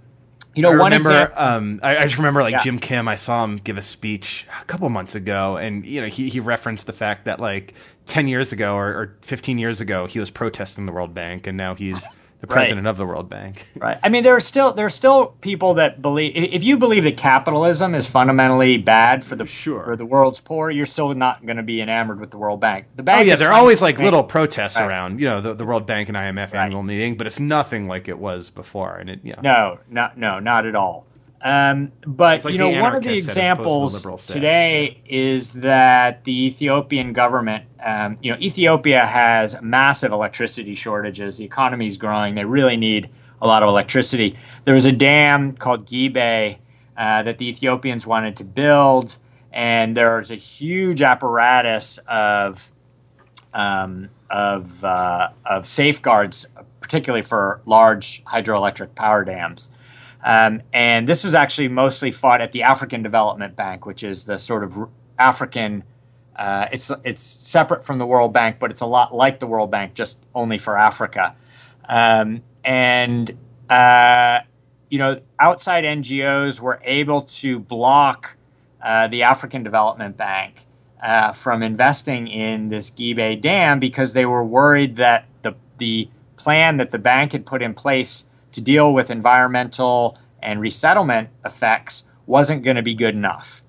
[0.55, 1.11] you know, I one remember.
[1.11, 2.63] Example, um, I, I, just remember like yeah.
[2.63, 3.07] Jim Kim.
[3.07, 6.39] I saw him give a speech a couple months ago, and you know, he he
[6.39, 7.73] referenced the fact that like
[8.05, 11.57] ten years ago or, or fifteen years ago, he was protesting the World Bank, and
[11.57, 12.01] now he's
[12.47, 12.89] the president right.
[12.91, 13.67] of the World Bank.
[13.75, 13.99] Right.
[14.01, 17.17] I mean, there are still there are still people that believe if you believe that
[17.17, 19.83] capitalism is fundamentally bad for the sure.
[19.83, 22.87] for the world's poor, you're still not going to be enamored with the World Bank.
[22.95, 23.19] The oh, bank.
[23.19, 24.87] Oh yeah, there are always like little protests right.
[24.87, 26.65] around, you know, the, the World Bank and IMF right.
[26.65, 29.35] annual meeting, but it's nothing like it was before, and it know.
[29.41, 31.05] No, not no, not at all.
[31.45, 37.65] Um, but like you know, one of the examples today is that the Ethiopian government,
[37.85, 41.37] um, you know, Ethiopia has massive electricity shortages.
[41.37, 43.11] The economy is growing; they really need
[43.43, 44.35] a lot of electricity.
[44.63, 46.57] There was a dam called Gibe
[46.97, 49.17] uh, that the Ethiopians wanted to build,
[49.53, 52.71] and there's a huge apparatus of
[53.53, 56.47] um, of uh, of safeguards,
[56.79, 59.69] particularly for large hydroelectric power dams.
[60.25, 64.39] Um, and this was actually mostly fought at the African Development Bank, which is the
[64.39, 65.83] sort of African.
[66.35, 69.69] Uh, it's it's separate from the World Bank, but it's a lot like the World
[69.69, 71.35] Bank, just only for Africa.
[71.87, 73.37] Um, and
[73.69, 74.39] uh,
[74.89, 78.35] you know, outside NGOs were able to block
[78.81, 80.65] uh, the African Development Bank
[81.03, 86.77] uh, from investing in this Gibe Dam because they were worried that the the plan
[86.77, 92.63] that the bank had put in place to deal with environmental and resettlement effects wasn't
[92.63, 93.63] going to be good enough.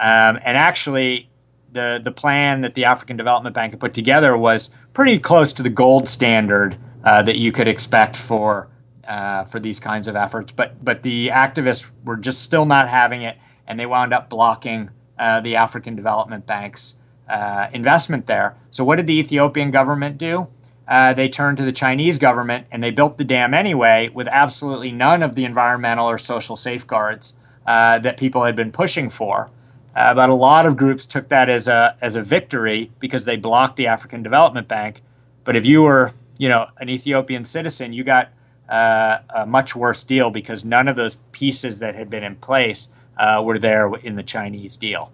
[0.00, 1.28] Um, and actually,
[1.72, 5.62] the the plan that the African Development Bank had put together was pretty close to
[5.62, 8.68] the gold standard uh, that you could expect for
[9.06, 10.52] uh, for these kinds of efforts.
[10.52, 14.90] But but the activists were just still not having it, and they wound up blocking
[15.18, 16.98] uh, the African Development Bank's
[17.28, 18.56] uh, investment there.
[18.70, 20.48] So what did the Ethiopian government do?
[20.90, 24.90] Uh, they turned to the Chinese government and they built the dam anyway with absolutely
[24.90, 29.48] none of the environmental or social safeguards uh, that people had been pushing for.
[29.94, 33.36] Uh, but a lot of groups took that as a as a victory because they
[33.36, 35.00] blocked the African Development Bank.
[35.44, 38.30] But if you were, you know, an Ethiopian citizen, you got
[38.68, 42.90] uh, a much worse deal because none of those pieces that had been in place
[43.16, 45.12] uh, were there in the Chinese deal.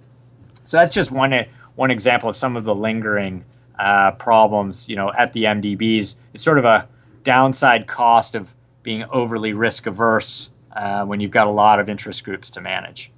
[0.64, 1.34] So that's just one
[1.74, 3.44] one example of some of the lingering
[3.78, 6.16] uh, problems, you know, at the MDBs.
[6.32, 6.88] It's sort of a
[7.24, 12.24] downside cost of being overly risk averse uh, when you've got a lot of interest
[12.24, 13.10] groups to manage.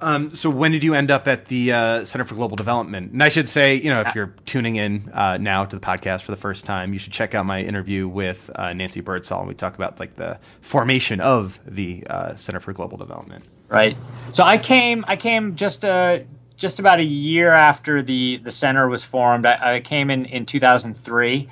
[0.00, 3.12] Um, so when did you end up at the uh, Center for Global Development?
[3.12, 6.22] And I should say, you know, if you're tuning in uh, now to the podcast
[6.22, 9.48] for the first time, you should check out my interview with uh, Nancy Birdsall, and
[9.48, 13.48] we talk about like the formation of the uh, Center for Global Development.
[13.70, 13.96] Right.
[14.32, 16.18] So I came, I came just uh,
[16.64, 19.44] just about a year after the, the center was formed.
[19.44, 21.46] I, I came in in 2003,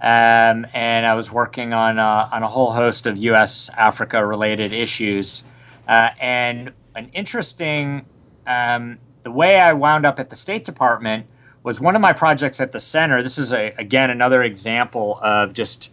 [0.00, 3.68] um, and I was working on a, on a whole host of U.S.
[3.76, 5.44] Africa related issues.
[5.86, 8.06] Uh, and an interesting,
[8.46, 11.26] um, the way I wound up at the State Department
[11.62, 13.22] was one of my projects at the center.
[13.22, 15.92] This is a, again another example of just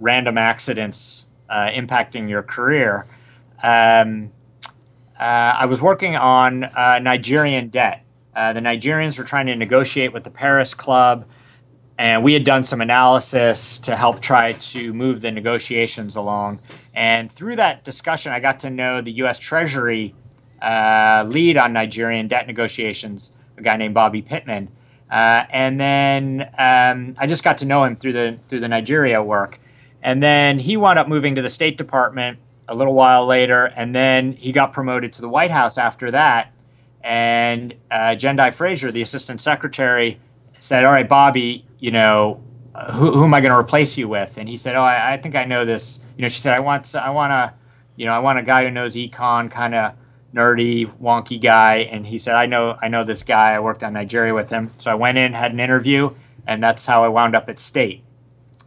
[0.00, 3.04] random accidents uh, impacting your career.
[3.62, 4.32] Um,
[5.20, 8.05] uh, I was working on uh, Nigerian debt.
[8.36, 11.26] Uh, the Nigerians were trying to negotiate with the Paris Club,
[11.96, 16.60] and we had done some analysis to help try to move the negotiations along.
[16.92, 19.38] And through that discussion, I got to know the U.S.
[19.38, 20.14] Treasury
[20.60, 24.68] uh, lead on Nigerian debt negotiations, a guy named Bobby Pittman.
[25.10, 29.22] Uh, and then um, I just got to know him through the through the Nigeria
[29.22, 29.58] work.
[30.02, 33.94] And then he wound up moving to the State Department a little while later, and
[33.94, 36.52] then he got promoted to the White House after that.
[37.06, 40.18] And uh, Jendayi Frazer, the Assistant Secretary,
[40.58, 42.42] said, "All right, Bobby, you know,
[42.94, 45.16] who, who am I going to replace you with?" And he said, "Oh, I, I
[45.16, 47.54] think I know this." You know, she said, "I want I want a,
[47.94, 49.94] you know, I want a guy who knows econ, kind of."
[50.34, 53.52] nerdy, wonky guy, and he said, "I know, I know this guy.
[53.52, 56.10] I worked on Nigeria with him." So I went in, had an interview,
[56.46, 58.02] and that's how I wound up at State.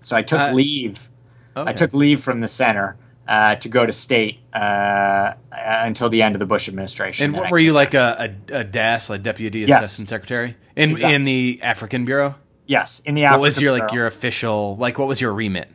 [0.01, 1.09] So I took Uh, leave.
[1.55, 1.69] Okay.
[1.69, 2.97] I took leave from the center
[3.29, 7.25] uh, to go to State uh, until the end of the Bush administration.
[7.25, 9.83] And what were you like a, a, a DAS, like Deputy Yes.
[9.83, 11.15] Assistant Secretary in Exactly.
[11.15, 12.33] in the African Bureau?
[12.65, 13.37] Yes, in the African.
[13.37, 13.39] Bureau.
[13.39, 15.69] What was your like your official like what was your remit?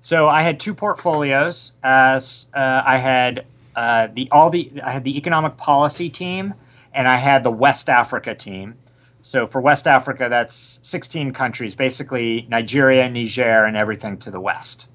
[0.00, 1.72] So I had two portfolios.
[1.82, 2.20] Uh,
[2.54, 3.44] uh, I had
[3.74, 6.54] uh, the all the I had the economic policy team,
[6.94, 8.76] and I had the West Africa team.
[9.22, 14.88] So for West Africa, that's 16 countries, basically Nigeria, Niger, and everything to the west.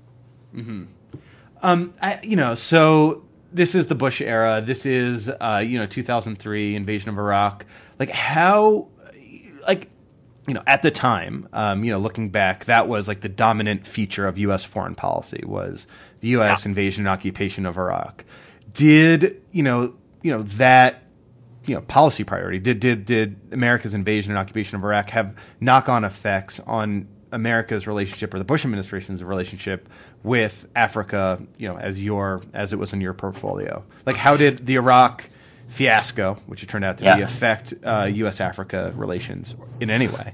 [1.61, 4.61] Um, I, you know, so this is the Bush era.
[4.65, 7.65] This is uh, you know 2003 invasion of Iraq.
[7.99, 8.87] Like how,
[9.67, 9.89] like
[10.47, 13.85] you know, at the time, um, you know, looking back, that was like the dominant
[13.85, 14.63] feature of U.S.
[14.63, 15.87] foreign policy was
[16.21, 16.65] the U.S.
[16.65, 18.25] invasion and occupation of Iraq.
[18.73, 21.03] Did you know, you know that
[21.65, 25.89] you know policy priority did did did America's invasion and occupation of Iraq have knock
[25.89, 29.87] on effects on America's relationship or the Bush administration's relationship
[30.23, 33.83] with Africa, you know, as your as it was in your portfolio?
[34.05, 35.29] Like how did the Iraq
[35.67, 38.41] fiasco, which it turned out to be, affect uh, U.S.
[38.41, 40.33] Africa relations in any way?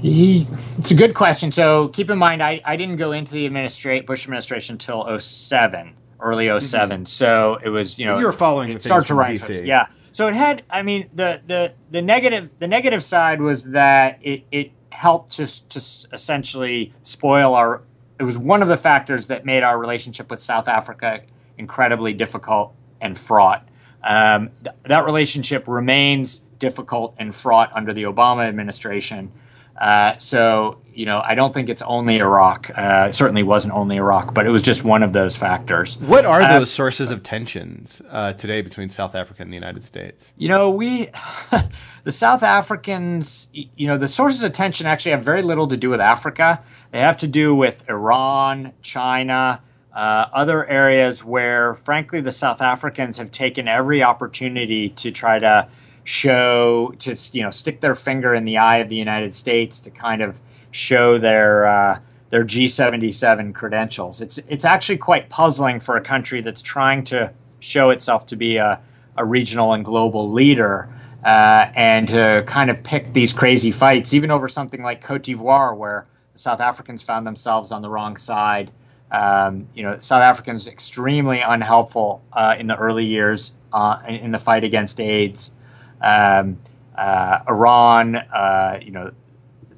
[0.00, 0.46] He,
[0.78, 1.50] it's a good question.
[1.52, 5.94] So keep in mind, I, I didn't go into the administrate Bush administration until 07,
[6.20, 9.42] early 7 So it was, you know, You were following it the started to rise.
[9.42, 9.66] DC.
[9.66, 9.86] Yeah.
[10.12, 14.44] So it had, I mean, the, the, the negative, the negative side was that it,
[14.52, 15.78] it helped to, to
[16.12, 17.82] essentially spoil our,
[18.18, 21.22] it was one of the factors that made our relationship with South Africa
[21.56, 23.68] incredibly difficult and fraught.
[24.02, 29.30] Um, th- that relationship remains difficult and fraught under the Obama administration.
[29.78, 32.70] Uh, so, you know, I don't think it's only Iraq.
[32.76, 35.96] Uh, it certainly wasn't only Iraq, but it was just one of those factors.
[35.98, 39.84] What are Uh, those sources of tensions uh, today between South Africa and the United
[39.84, 40.32] States?
[40.36, 41.06] You know, we,
[42.04, 45.90] the South Africans, you know, the sources of tension actually have very little to do
[45.90, 46.60] with Africa.
[46.90, 49.62] They have to do with Iran, China,
[49.94, 55.68] uh, other areas where, frankly, the South Africans have taken every opportunity to try to
[56.08, 59.90] show, to, you know, stick their finger in the eye of the United States to
[59.90, 60.40] kind of
[60.70, 64.22] show their, uh, their G77 credentials.
[64.22, 68.56] It's, it's actually quite puzzling for a country that's trying to show itself to be
[68.56, 68.80] a,
[69.18, 70.88] a regional and global leader
[71.24, 75.76] uh, and to kind of pick these crazy fights, even over something like Cote d'Ivoire,
[75.76, 78.70] where the South Africans found themselves on the wrong side.
[79.10, 84.30] Um, you know, South Africans extremely unhelpful uh, in the early years uh, in, in
[84.32, 85.57] the fight against AIDS.
[86.00, 86.58] Um,
[86.96, 89.12] uh, Iran, uh, you know,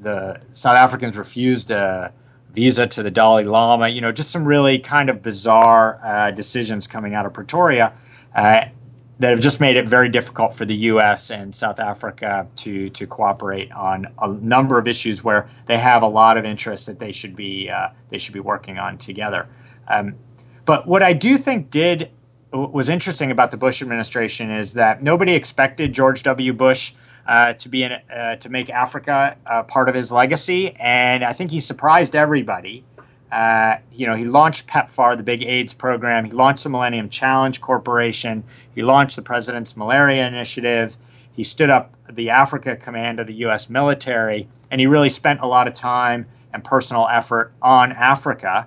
[0.00, 2.12] the South Africans refused a
[2.52, 3.88] visa to the Dalai Lama.
[3.88, 7.92] You know, just some really kind of bizarre uh, decisions coming out of Pretoria
[8.34, 8.64] uh,
[9.18, 11.30] that have just made it very difficult for the U.S.
[11.30, 16.08] and South Africa to to cooperate on a number of issues where they have a
[16.08, 19.46] lot of interests that they should be uh, they should be working on together.
[19.88, 20.14] Um,
[20.64, 22.10] but what I do think did
[22.52, 26.52] was interesting about the Bush administration is that nobody expected George W.
[26.52, 26.94] Bush
[27.26, 31.32] uh, to be in, uh, to make Africa uh, part of his legacy, and I
[31.32, 32.84] think he surprised everybody.
[33.30, 36.24] Uh, you know, he launched PEPFAR, the big AIDS program.
[36.24, 38.42] He launched the Millennium Challenge Corporation.
[38.74, 40.98] He launched the President's Malaria Initiative.
[41.32, 43.70] He stood up the Africa Command of the U.S.
[43.70, 48.66] military, and he really spent a lot of time and personal effort on Africa.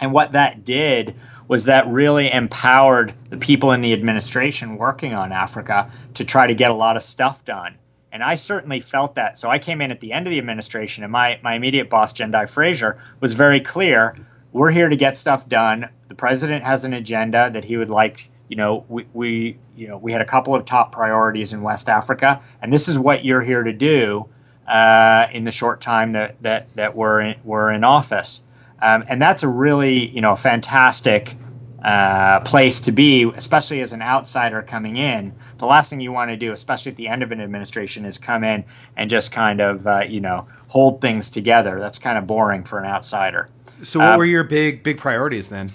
[0.00, 1.14] And what that did
[1.48, 6.54] was that really empowered the people in the administration working on Africa to try to
[6.54, 7.76] get a lot of stuff done.
[8.10, 9.38] And I certainly felt that.
[9.38, 12.12] So I came in at the end of the administration, and my, my immediate boss,
[12.12, 14.16] Jendayi Frazer, was very clear
[14.54, 15.90] we're here to get stuff done.
[16.06, 18.30] The president has an agenda that he would like.
[18.48, 21.88] You know, we, we you know we had a couple of top priorities in West
[21.88, 24.28] Africa, and this is what you're here to do
[24.68, 28.44] uh, in the short time that that that we're in, we're in office.
[28.82, 31.36] Um, and that's a really you know fantastic
[31.82, 35.34] uh, place to be, especially as an outsider coming in.
[35.58, 38.16] The last thing you want to do, especially at the end of an administration, is
[38.18, 38.64] come in
[38.96, 41.78] and just kind of uh, you know hold things together.
[41.78, 43.48] That's kind of boring for an outsider.
[43.82, 45.68] So, what Um, were your big big priorities then?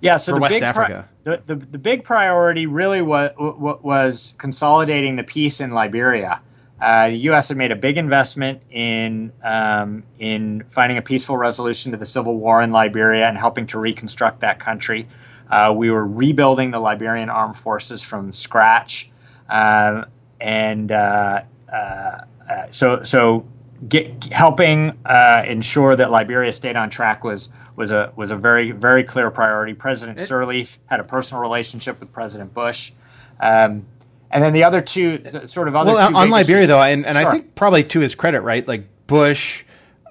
[0.00, 1.08] Yeah, so For the West big pri- Africa.
[1.24, 6.40] the, the the big priority really was was consolidating the peace in Liberia.
[6.80, 7.48] Uh, the U.S.
[7.48, 12.36] had made a big investment in um, in finding a peaceful resolution to the civil
[12.36, 15.08] war in Liberia and helping to reconstruct that country.
[15.50, 19.10] Uh, we were rebuilding the Liberian armed forces from scratch,
[19.48, 20.04] um,
[20.40, 22.22] and uh, uh, uh
[22.70, 23.44] so so
[23.88, 28.70] get, helping uh, ensure that Liberia stayed on track was was a was a very
[28.70, 29.74] very clear priority.
[29.74, 32.92] President Sirleaf had a personal relationship with President Bush.
[33.40, 33.86] Um,
[34.30, 35.94] and then the other two, sort of other.
[35.94, 36.68] Well, on Liberia issues.
[36.68, 37.26] though, and, and sure.
[37.26, 38.66] I think probably to his credit, right?
[38.66, 39.64] Like Bush,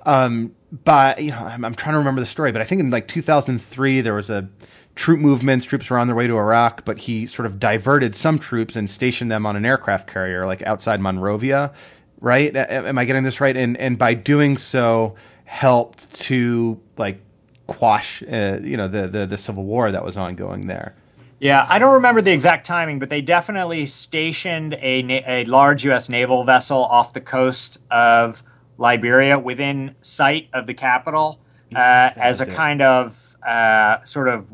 [0.05, 2.89] um, by you know, I'm, I'm, trying to remember the story, but I think in
[2.89, 4.49] like 2003 there was a
[4.95, 5.65] troop movements.
[5.65, 8.89] Troops were on their way to Iraq, but he sort of diverted some troops and
[8.89, 11.73] stationed them on an aircraft carrier, like outside Monrovia.
[12.19, 12.55] Right?
[12.55, 13.55] Am I getting this right?
[13.55, 15.15] And and by doing so,
[15.45, 17.19] helped to like
[17.67, 20.95] quash, uh, you know, the, the the civil war that was ongoing there.
[21.39, 26.09] Yeah, I don't remember the exact timing, but they definitely stationed a, a large U.S.
[26.09, 28.41] naval vessel off the coast of
[28.79, 31.39] Liberia within sight of the capital
[31.75, 32.55] uh, as a it.
[32.55, 34.49] kind of uh, sort of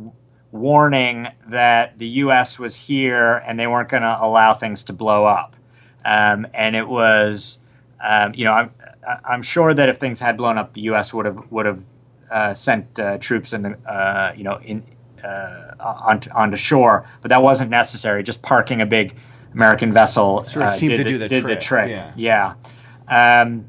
[0.51, 2.59] warning that the U.S.
[2.59, 5.55] was here and they weren't going to allow things to blow up.
[6.03, 7.59] Um, and it was,
[8.03, 8.71] um, you know, I'm,
[9.23, 11.13] I'm sure that if things had blown up, the U.S.
[11.13, 11.83] would have would have
[12.29, 14.83] uh, sent uh, troops in the, uh, you know, in
[15.23, 18.23] uh, onto, onto shore, but that wasn't necessary.
[18.23, 19.15] Just parking a big
[19.53, 21.59] American vessel sort of uh, seemed did, to do the did trick.
[21.59, 21.89] the trick.
[21.89, 22.55] Yeah.
[23.07, 23.41] yeah.
[23.41, 23.65] Um,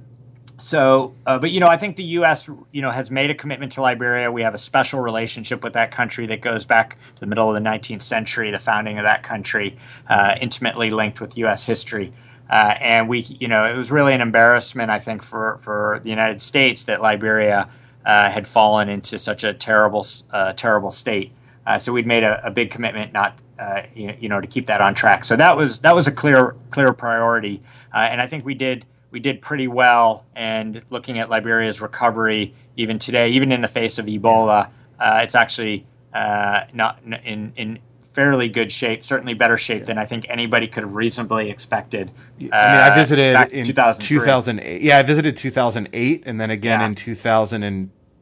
[0.59, 2.49] so, uh, but you know, I think the U.S.
[2.73, 4.31] you know has made a commitment to Liberia.
[4.31, 7.55] We have a special relationship with that country that goes back to the middle of
[7.55, 9.77] the 19th century, the founding of that country,
[10.09, 11.67] uh, intimately linked with U.S.
[11.67, 12.13] history.
[12.49, 16.11] Uh, and we, you know, it was really an embarrassment, I think, for for the
[16.11, 17.69] United States that Liberia
[18.07, 21.33] uh, had fallen into such a terrible, uh, terrible state.
[21.67, 24.67] Uh, so we'd made a, a big commitment not, uh, you, you, know, to keep
[24.67, 25.25] that on track.
[25.25, 27.63] So that was that was a clear clear priority,
[27.93, 30.27] uh, and I think we did we did pretty well.
[30.35, 35.35] And looking at Liberia's recovery, even today, even in the face of Ebola, uh, it's
[35.35, 39.03] actually uh, not in in fairly good shape.
[39.03, 39.87] Certainly better shape yeah.
[39.87, 42.11] than I think anybody could have reasonably expected.
[42.39, 44.19] I mean, I uh, visited in 2003.
[44.19, 44.83] 2008.
[44.83, 46.87] Yeah, I visited 2008, and then again yeah.
[46.87, 46.95] in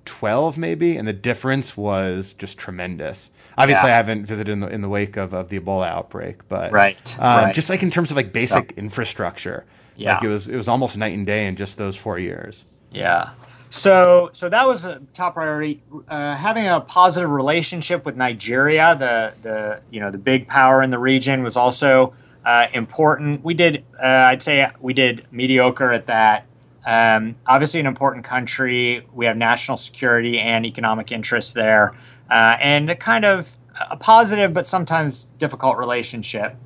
[0.04, 3.30] 2012, maybe, and the difference was just tremendous.
[3.58, 3.94] Obviously, yeah.
[3.94, 7.18] I haven't visited in the in the wake of, of the Ebola outbreak, but right,
[7.20, 7.54] um, right.
[7.54, 9.64] just like in terms of like basic so, infrastructure,
[9.96, 12.64] yeah, like it was it was almost night and day in just those four years.
[12.90, 13.30] Yeah.
[13.68, 15.82] So, so that was a top priority.
[16.06, 20.90] Uh, having a positive relationship with Nigeria, the the you know the big power in
[20.90, 23.42] the region, was also uh, important.
[23.44, 26.46] We did, uh, I'd say, we did mediocre at that.
[26.84, 29.06] Um, obviously, an important country.
[29.12, 31.92] We have national security and economic interests there
[32.32, 33.56] uh, and a kind of
[33.90, 36.56] a positive but sometimes difficult relationship.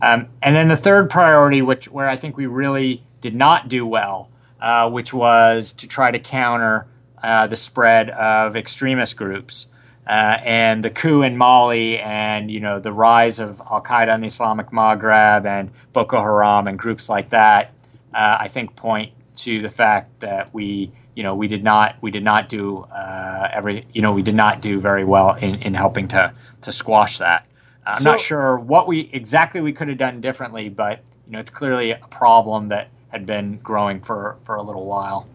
[0.00, 3.86] Um, and then the third priority, which where I think we really did not do
[3.86, 6.86] well, uh, which was to try to counter
[7.22, 9.72] uh, the spread of extremist groups.
[10.06, 14.20] Uh, and the coup in Mali, and you know the rise of Al Qaeda in
[14.20, 17.72] the Islamic Maghreb, and Boko Haram, and groups like that,
[18.14, 22.10] uh, I think point to the fact that we you know we did not we
[22.10, 25.74] did not do uh, every you know we did not do very well in, in
[25.74, 26.32] helping to
[26.62, 27.46] to squash that.
[27.86, 31.38] I'm so, not sure what we exactly we could have done differently, but you know
[31.38, 35.26] it's clearly a problem that had been growing for for a little while.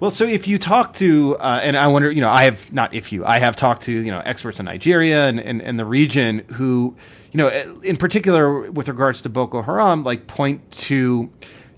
[0.00, 2.94] Well, so if you talk to, uh, and I wonder, you know, I have not
[2.94, 5.84] if you, I have talked to, you know, experts in Nigeria and, and, and the
[5.84, 6.94] region who,
[7.32, 7.48] you know,
[7.82, 11.28] in particular with regards to Boko Haram, like point to,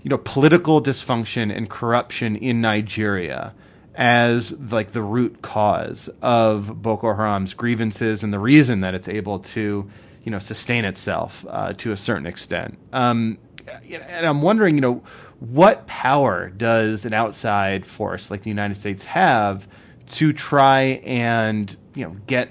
[0.03, 3.53] you know, political dysfunction and corruption in Nigeria
[3.95, 9.39] as like the root cause of Boko Haram's grievances and the reason that it's able
[9.39, 9.87] to,
[10.23, 12.77] you know, sustain itself uh, to a certain extent.
[12.93, 13.37] Um,
[13.89, 15.03] and I'm wondering, you know,
[15.39, 19.67] what power does an outside force like the United States have
[20.07, 22.49] to try and, you know, get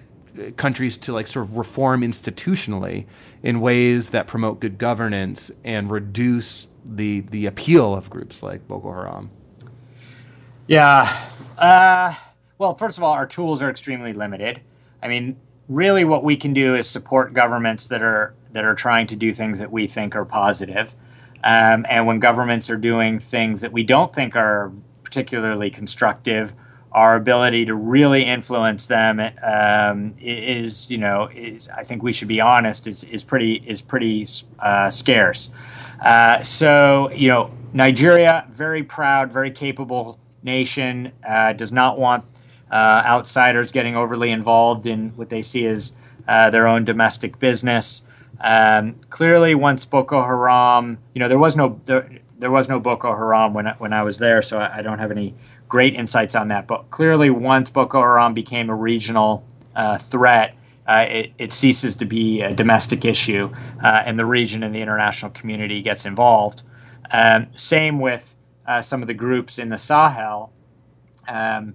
[0.56, 3.06] countries to like sort of reform institutionally
[3.42, 8.92] in ways that promote good governance and reduce the the appeal of groups like Boko
[8.92, 9.30] Haram?
[10.66, 11.08] Yeah.
[11.58, 12.14] Uh,
[12.58, 14.60] well, first of all, our tools are extremely limited.
[15.02, 15.36] I mean,
[15.68, 19.32] really, what we can do is support governments that are that are trying to do
[19.32, 20.94] things that we think are positive.
[21.42, 24.72] Um, and when governments are doing things that we don't think are
[25.02, 26.52] particularly constructive,
[26.92, 32.28] our ability to really influence them um, is, you know, is I think we should
[32.28, 34.26] be honest is is pretty is pretty
[34.58, 35.50] uh, scarce.
[36.00, 42.24] Uh, so, you know, Nigeria, very proud, very capable nation, uh, does not want
[42.70, 45.94] uh, outsiders getting overly involved in what they see as
[46.26, 48.06] uh, their own domestic business.
[48.40, 53.14] Um, clearly, once Boko Haram, you know, there was no, there, there was no Boko
[53.14, 55.34] Haram when when I was there, so I, I don't have any
[55.68, 56.66] great insights on that.
[56.66, 59.44] But clearly, once Boko Haram became a regional
[59.76, 63.50] uh, threat, uh, it, it, ceases to be a domestic issue,
[63.82, 66.62] uh, and the region and the international community gets involved.
[67.12, 68.34] Um, same with
[68.66, 70.52] uh, some of the groups in the Sahel,
[71.28, 71.74] um,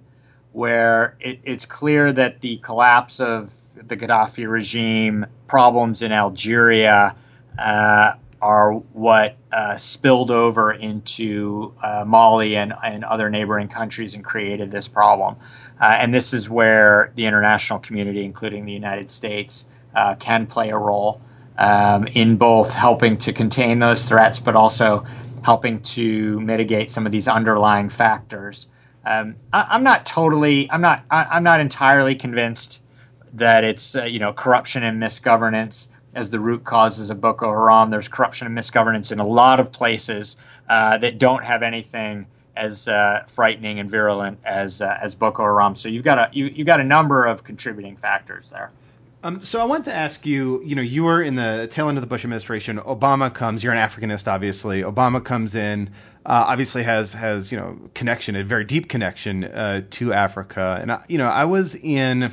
[0.52, 3.54] where it, it's clear that the collapse of
[3.86, 7.14] the Gaddafi regime, problems in Algeria,
[7.58, 11.72] uh, are what uh, spilled over into
[12.04, 15.36] Mali and, and other neighboring countries and created this problem.
[15.80, 20.70] Uh, and this is where the international community, including the United States, uh, can play
[20.70, 21.20] a role
[21.58, 25.04] um, in both helping to contain those threats, but also
[25.42, 28.68] helping to mitigate some of these underlying factors.
[29.04, 32.82] Um, I, am not totally, I'm not, I, am not entirely convinced
[33.32, 37.90] that it's uh, you know corruption and misgovernance as the root causes of Boko Haram.
[37.90, 40.36] There's corruption and misgovernance in a lot of places
[40.68, 45.74] uh, that don't have anything as uh, frightening and virulent as uh, as Boko Haram.
[45.74, 48.70] So you've got a you you got a number of contributing factors there.
[49.22, 51.98] Um, so I want to ask you, you know, you were in the tail end
[51.98, 52.78] of the Bush administration.
[52.78, 53.64] Obama comes.
[53.64, 54.82] You're an Africanist, obviously.
[54.82, 55.90] Obama comes in.
[56.24, 60.78] Uh, obviously has has you know connection, a very deep connection uh, to Africa.
[60.80, 62.32] And I, you know, I was in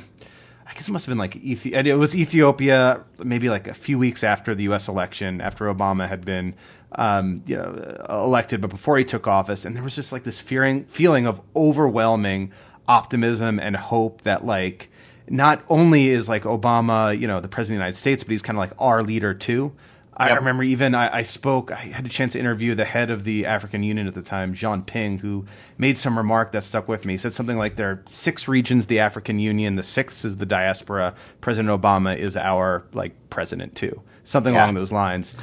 [0.74, 3.96] I guess it must have been like Ethi- it was Ethiopia, maybe like a few
[3.96, 4.88] weeks after the U.S.
[4.88, 6.54] election, after Obama had been,
[6.96, 10.38] um, you know, elected, but before he took office, and there was just like this
[10.38, 12.52] fearing feeling of overwhelming
[12.86, 14.90] optimism and hope that like
[15.28, 18.42] not only is like Obama, you know, the president of the United States, but he's
[18.42, 19.72] kind of like our leader too.
[20.16, 20.38] I yep.
[20.38, 23.46] remember even I, I, spoke, I had a chance to interview the head of the
[23.46, 25.44] African Union at the time, Jean Ping, who
[25.76, 27.14] made some remark that stuck with me.
[27.14, 30.46] He said something like there are six regions, the African Union, the sixth is the
[30.46, 31.14] diaspora.
[31.40, 34.02] President Obama is our like president too.
[34.22, 34.64] Something yeah.
[34.64, 35.42] along those lines.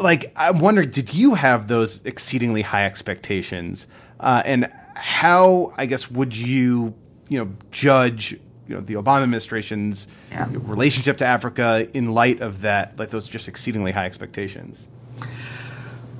[0.00, 3.86] Like, I wonder, did you have those exceedingly high expectations?
[4.20, 6.94] Uh, and how, I guess, would you,
[7.28, 10.46] you know, judge you know the Obama administration's yeah.
[10.52, 14.86] relationship to Africa in light of that, like those just exceedingly high expectations?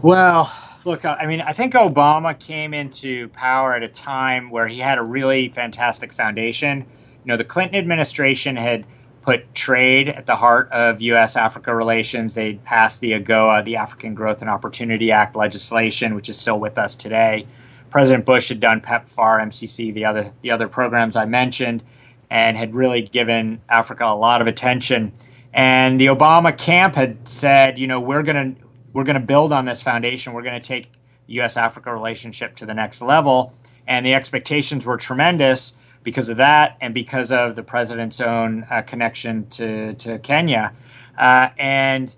[0.02, 0.50] Well,
[0.84, 4.98] look, I mean, I think Obama came into power at a time where he had
[4.98, 6.86] a really fantastic foundation.
[7.24, 8.86] You know, the Clinton administration had
[9.28, 11.36] put trade at the heart of U.S.
[11.36, 12.34] Africa relations.
[12.34, 16.78] They passed the AGOA, the African Growth and Opportunity Act legislation, which is still with
[16.78, 17.46] us today.
[17.90, 21.84] President Bush had done PEPFAR, MCC, the other the other programs I mentioned
[22.30, 25.12] and had really given Africa a lot of attention.
[25.52, 28.22] And the Obama camp had said, you know, we're
[28.56, 28.64] to
[28.94, 30.32] we're to build on this foundation.
[30.32, 30.90] We're to take
[31.26, 31.58] U.S.
[31.58, 33.52] Africa relationship to the next level.
[33.86, 35.76] And the expectations were tremendous
[36.08, 40.72] because of that and because of the president's own uh, connection to, to Kenya.
[41.18, 42.16] Uh, and,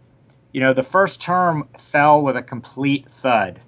[0.53, 3.59] you know, the first term fell with a complete thud.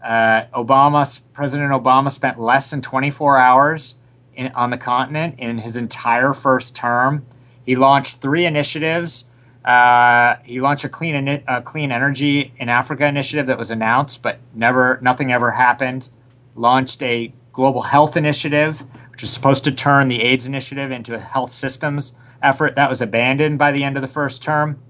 [0.00, 3.98] Uh, Obama, President Obama spent less than 24 hours
[4.36, 7.26] in, on the continent in his entire first term.
[7.66, 9.32] He launched three initiatives.
[9.64, 14.38] Uh, he launched a clean a clean energy in Africa initiative that was announced, but
[14.54, 16.10] never nothing ever happened.
[16.54, 18.84] Launched a global health initiative,
[19.14, 22.74] which was supposed to turn the AIDS initiative into a health systems effort.
[22.74, 24.82] That was abandoned by the end of the first term.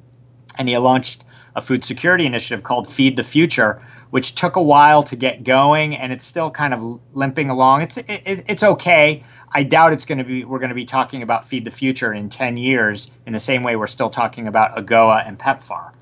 [0.57, 5.03] And he launched a food security initiative called Feed the Future, which took a while
[5.03, 7.83] to get going, and it's still kind of limping along.
[7.83, 9.23] It's it, it's okay.
[9.53, 10.43] I doubt it's going to be.
[10.43, 13.63] We're going to be talking about Feed the Future in ten years in the same
[13.63, 15.93] way we're still talking about AGOA and PEPFAR.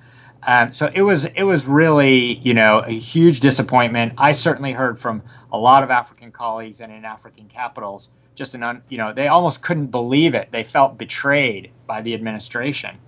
[0.46, 4.14] Um, so it was it was really you know a huge disappointment.
[4.16, 5.22] I certainly heard from
[5.52, 9.28] a lot of African colleagues and in African capitals just an un, you know they
[9.28, 10.48] almost couldn't believe it.
[10.52, 12.98] They felt betrayed by the administration.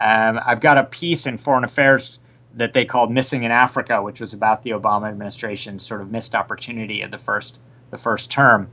[0.00, 2.18] Um, I've got a piece in Foreign Affairs
[2.54, 6.34] that they called Missing in Africa, which was about the Obama administration's sort of missed
[6.34, 8.70] opportunity of the first the first term.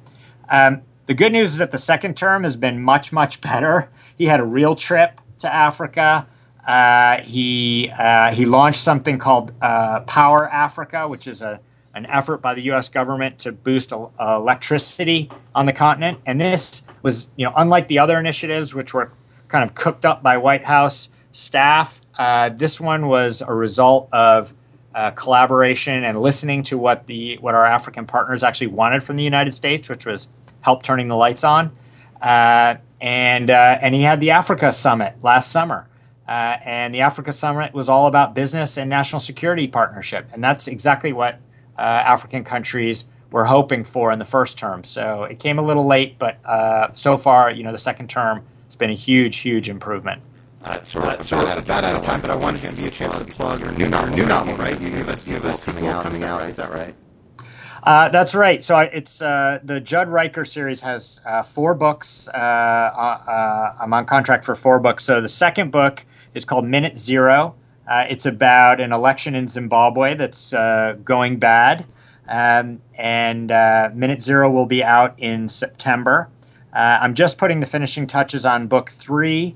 [0.50, 3.90] Um, the good news is that the second term has been much much better.
[4.18, 6.28] He had a real trip to Africa.
[6.66, 11.60] Uh, he uh, he launched something called uh, Power Africa, which is a
[11.98, 12.90] an effort by the U.S.
[12.90, 16.20] government to boost electricity on the continent.
[16.26, 19.12] And this was, you know, unlike the other initiatives, which were
[19.48, 22.02] kind of cooked up by White House staff.
[22.18, 24.54] Uh, this one was a result of
[24.96, 29.24] uh, collaboration and listening to what the what our African partners actually wanted from the
[29.24, 30.28] United States, which was
[30.62, 31.72] help turning the lights on.
[32.22, 35.88] Uh, and uh, and he had the Africa Summit last summer,
[36.28, 40.68] uh, and the Africa Summit was all about business and national security partnership, and that's
[40.68, 41.40] exactly what
[41.78, 44.84] African countries were hoping for in the first term.
[44.84, 46.40] So it came a little late, but
[46.98, 50.22] so far, you know, the second term has been a huge, huge improvement.
[50.64, 52.88] Uh, so we're, so we're about out of time, but I wanted to give you
[52.88, 54.80] a chance to plug your new novel, new novel, right?
[54.82, 56.42] You have a sequel coming out, coming out.
[56.50, 56.94] Is that right?
[57.84, 58.64] Uh, that's right.
[58.64, 62.28] So I, it's uh, the Judd Ryker series has uh, four books.
[62.28, 65.06] Uh, uh, I'm on contract for four books.
[65.06, 67.56] So the second book is called Minute Zero.
[67.88, 70.52] Uh, it's about an election in Zimbabwe that's
[71.04, 71.86] going bad,
[72.28, 73.48] um, and
[73.98, 76.30] Minute Zero will be out in September.
[76.74, 79.56] I'm just putting the finishing touches on book three,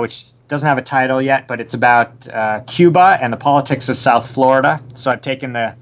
[0.00, 2.26] which doesn't have a title yet, but it's about
[2.66, 4.80] Cuba and the politics of South Florida.
[4.96, 5.76] So I've taken the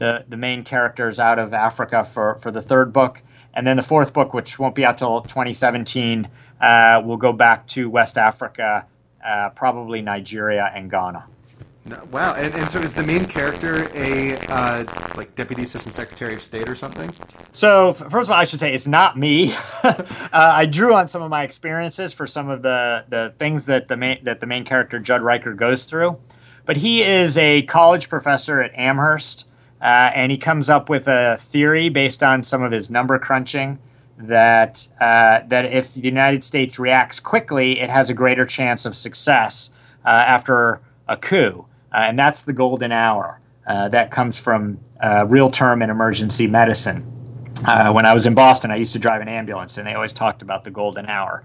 [0.00, 3.22] the, the main characters out of Africa for, for the third book.
[3.52, 6.28] And then the fourth book, which won't be out till 2017,
[6.60, 8.86] uh, will go back to West Africa,
[9.24, 11.26] uh, probably Nigeria and Ghana.
[12.10, 14.84] Wow, and, and so is the main character a uh,
[15.16, 17.12] like deputy assistant secretary of state or something?
[17.52, 19.54] So first of all, I should say it's not me.
[19.82, 19.94] uh,
[20.32, 23.96] I drew on some of my experiences for some of the, the things that the
[23.96, 26.18] main that the main character Judd Ryker goes through,
[26.66, 29.48] but he is a college professor at Amherst,
[29.80, 33.78] uh, and he comes up with a theory based on some of his number crunching
[34.20, 38.94] that uh, that if the United States reacts quickly, it has a greater chance of
[38.94, 39.70] success
[40.04, 43.40] uh, after a coup, uh, and that's the golden hour.
[43.66, 47.06] Uh, that comes from a real term in emergency medicine.
[47.66, 50.12] Uh, when I was in Boston, I used to drive an ambulance, and they always
[50.12, 51.44] talked about the golden hour.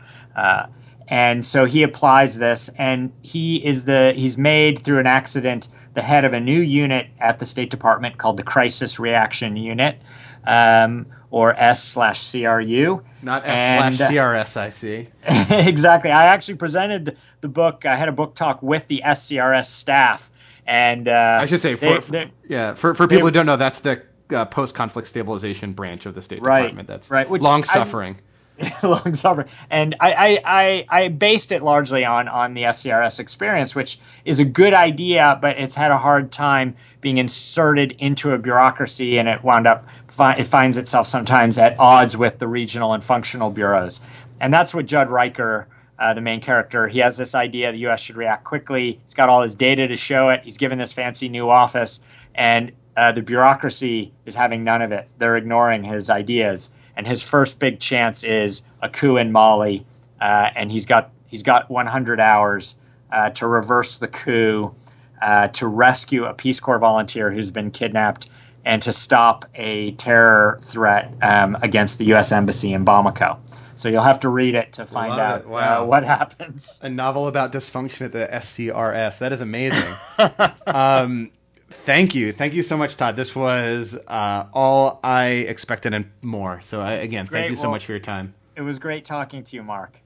[1.07, 6.01] and so he applies this, and he is the he's made through an accident the
[6.01, 10.01] head of a new unit at the State Department called the Crisis Reaction Unit,
[10.45, 13.03] um, or S slash CRU.
[13.21, 15.09] Not S slash CRS, I see.
[15.67, 16.09] exactly.
[16.09, 17.85] I actually presented the book.
[17.85, 20.31] I had a book talk with the SCRS staff,
[20.65, 23.81] and uh, I should say, for, they, yeah, for, for people who don't know, that's
[23.81, 26.87] the uh, post conflict stabilization branch of the State right, Department.
[26.87, 28.15] That's right, long suffering.
[28.83, 29.47] long suffering.
[29.69, 34.39] And I, I, I, I, based it largely on, on the SCRS experience, which is
[34.39, 39.27] a good idea, but it's had a hard time being inserted into a bureaucracy, and
[39.27, 43.49] it wound up, fi- it finds itself sometimes at odds with the regional and functional
[43.49, 43.99] bureaus.
[44.39, 45.67] And that's what Judd Ryker,
[45.99, 47.99] uh, the main character, he has this idea the U.S.
[47.99, 48.99] should react quickly.
[49.03, 50.43] He's got all his data to show it.
[50.43, 51.99] He's given this fancy new office,
[52.33, 55.09] and uh, the bureaucracy is having none of it.
[55.17, 59.85] They're ignoring his ideas and his first big chance is a coup in Mali,
[60.21, 62.75] uh, and he's got he's got 100 hours
[63.11, 64.73] uh, to reverse the coup,
[65.21, 68.29] uh, to rescue a Peace Corps volunteer who's been kidnapped,
[68.63, 72.31] and to stop a terror threat um, against the U.S.
[72.31, 73.37] embassy in Bamako.
[73.77, 75.47] So you'll have to read it to find Love out.
[75.47, 75.83] Wow.
[75.83, 76.79] uh, what happens.
[76.81, 79.19] A novel about dysfunction at the SCRS.
[79.19, 79.93] That is amazing.
[80.67, 81.29] um,
[81.85, 82.33] Thank you.
[82.33, 83.15] Thank you so much, Todd.
[83.15, 86.59] This was uh, all I expected and more.
[86.63, 87.41] So, I, again, Great.
[87.41, 88.33] thank you so Well, much for your time.
[88.55, 89.99] It was great talking to you, Mark.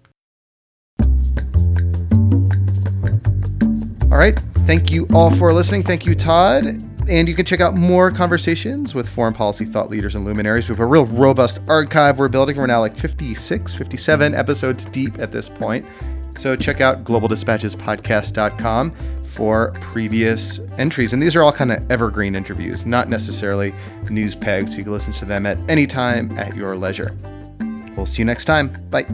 [4.12, 4.38] All right.
[4.66, 5.84] Thank you all for listening.
[5.84, 6.66] Thank you, Todd.
[7.08, 10.68] And you can check out more conversations with foreign policy thought leaders and luminaries.
[10.68, 12.58] We have a real robust archive we're building.
[12.58, 15.86] We're now like 56, 57 episodes deep at this point.
[16.38, 18.94] So check out globaldispatchespodcast.com
[19.30, 21.14] for previous entries.
[21.14, 23.74] And these are all kind of evergreen interviews, not necessarily
[24.10, 24.78] news pegs.
[24.78, 27.16] You can listen to them at any time at your leisure.
[27.96, 28.70] We'll see you next time.
[28.90, 29.06] Bye.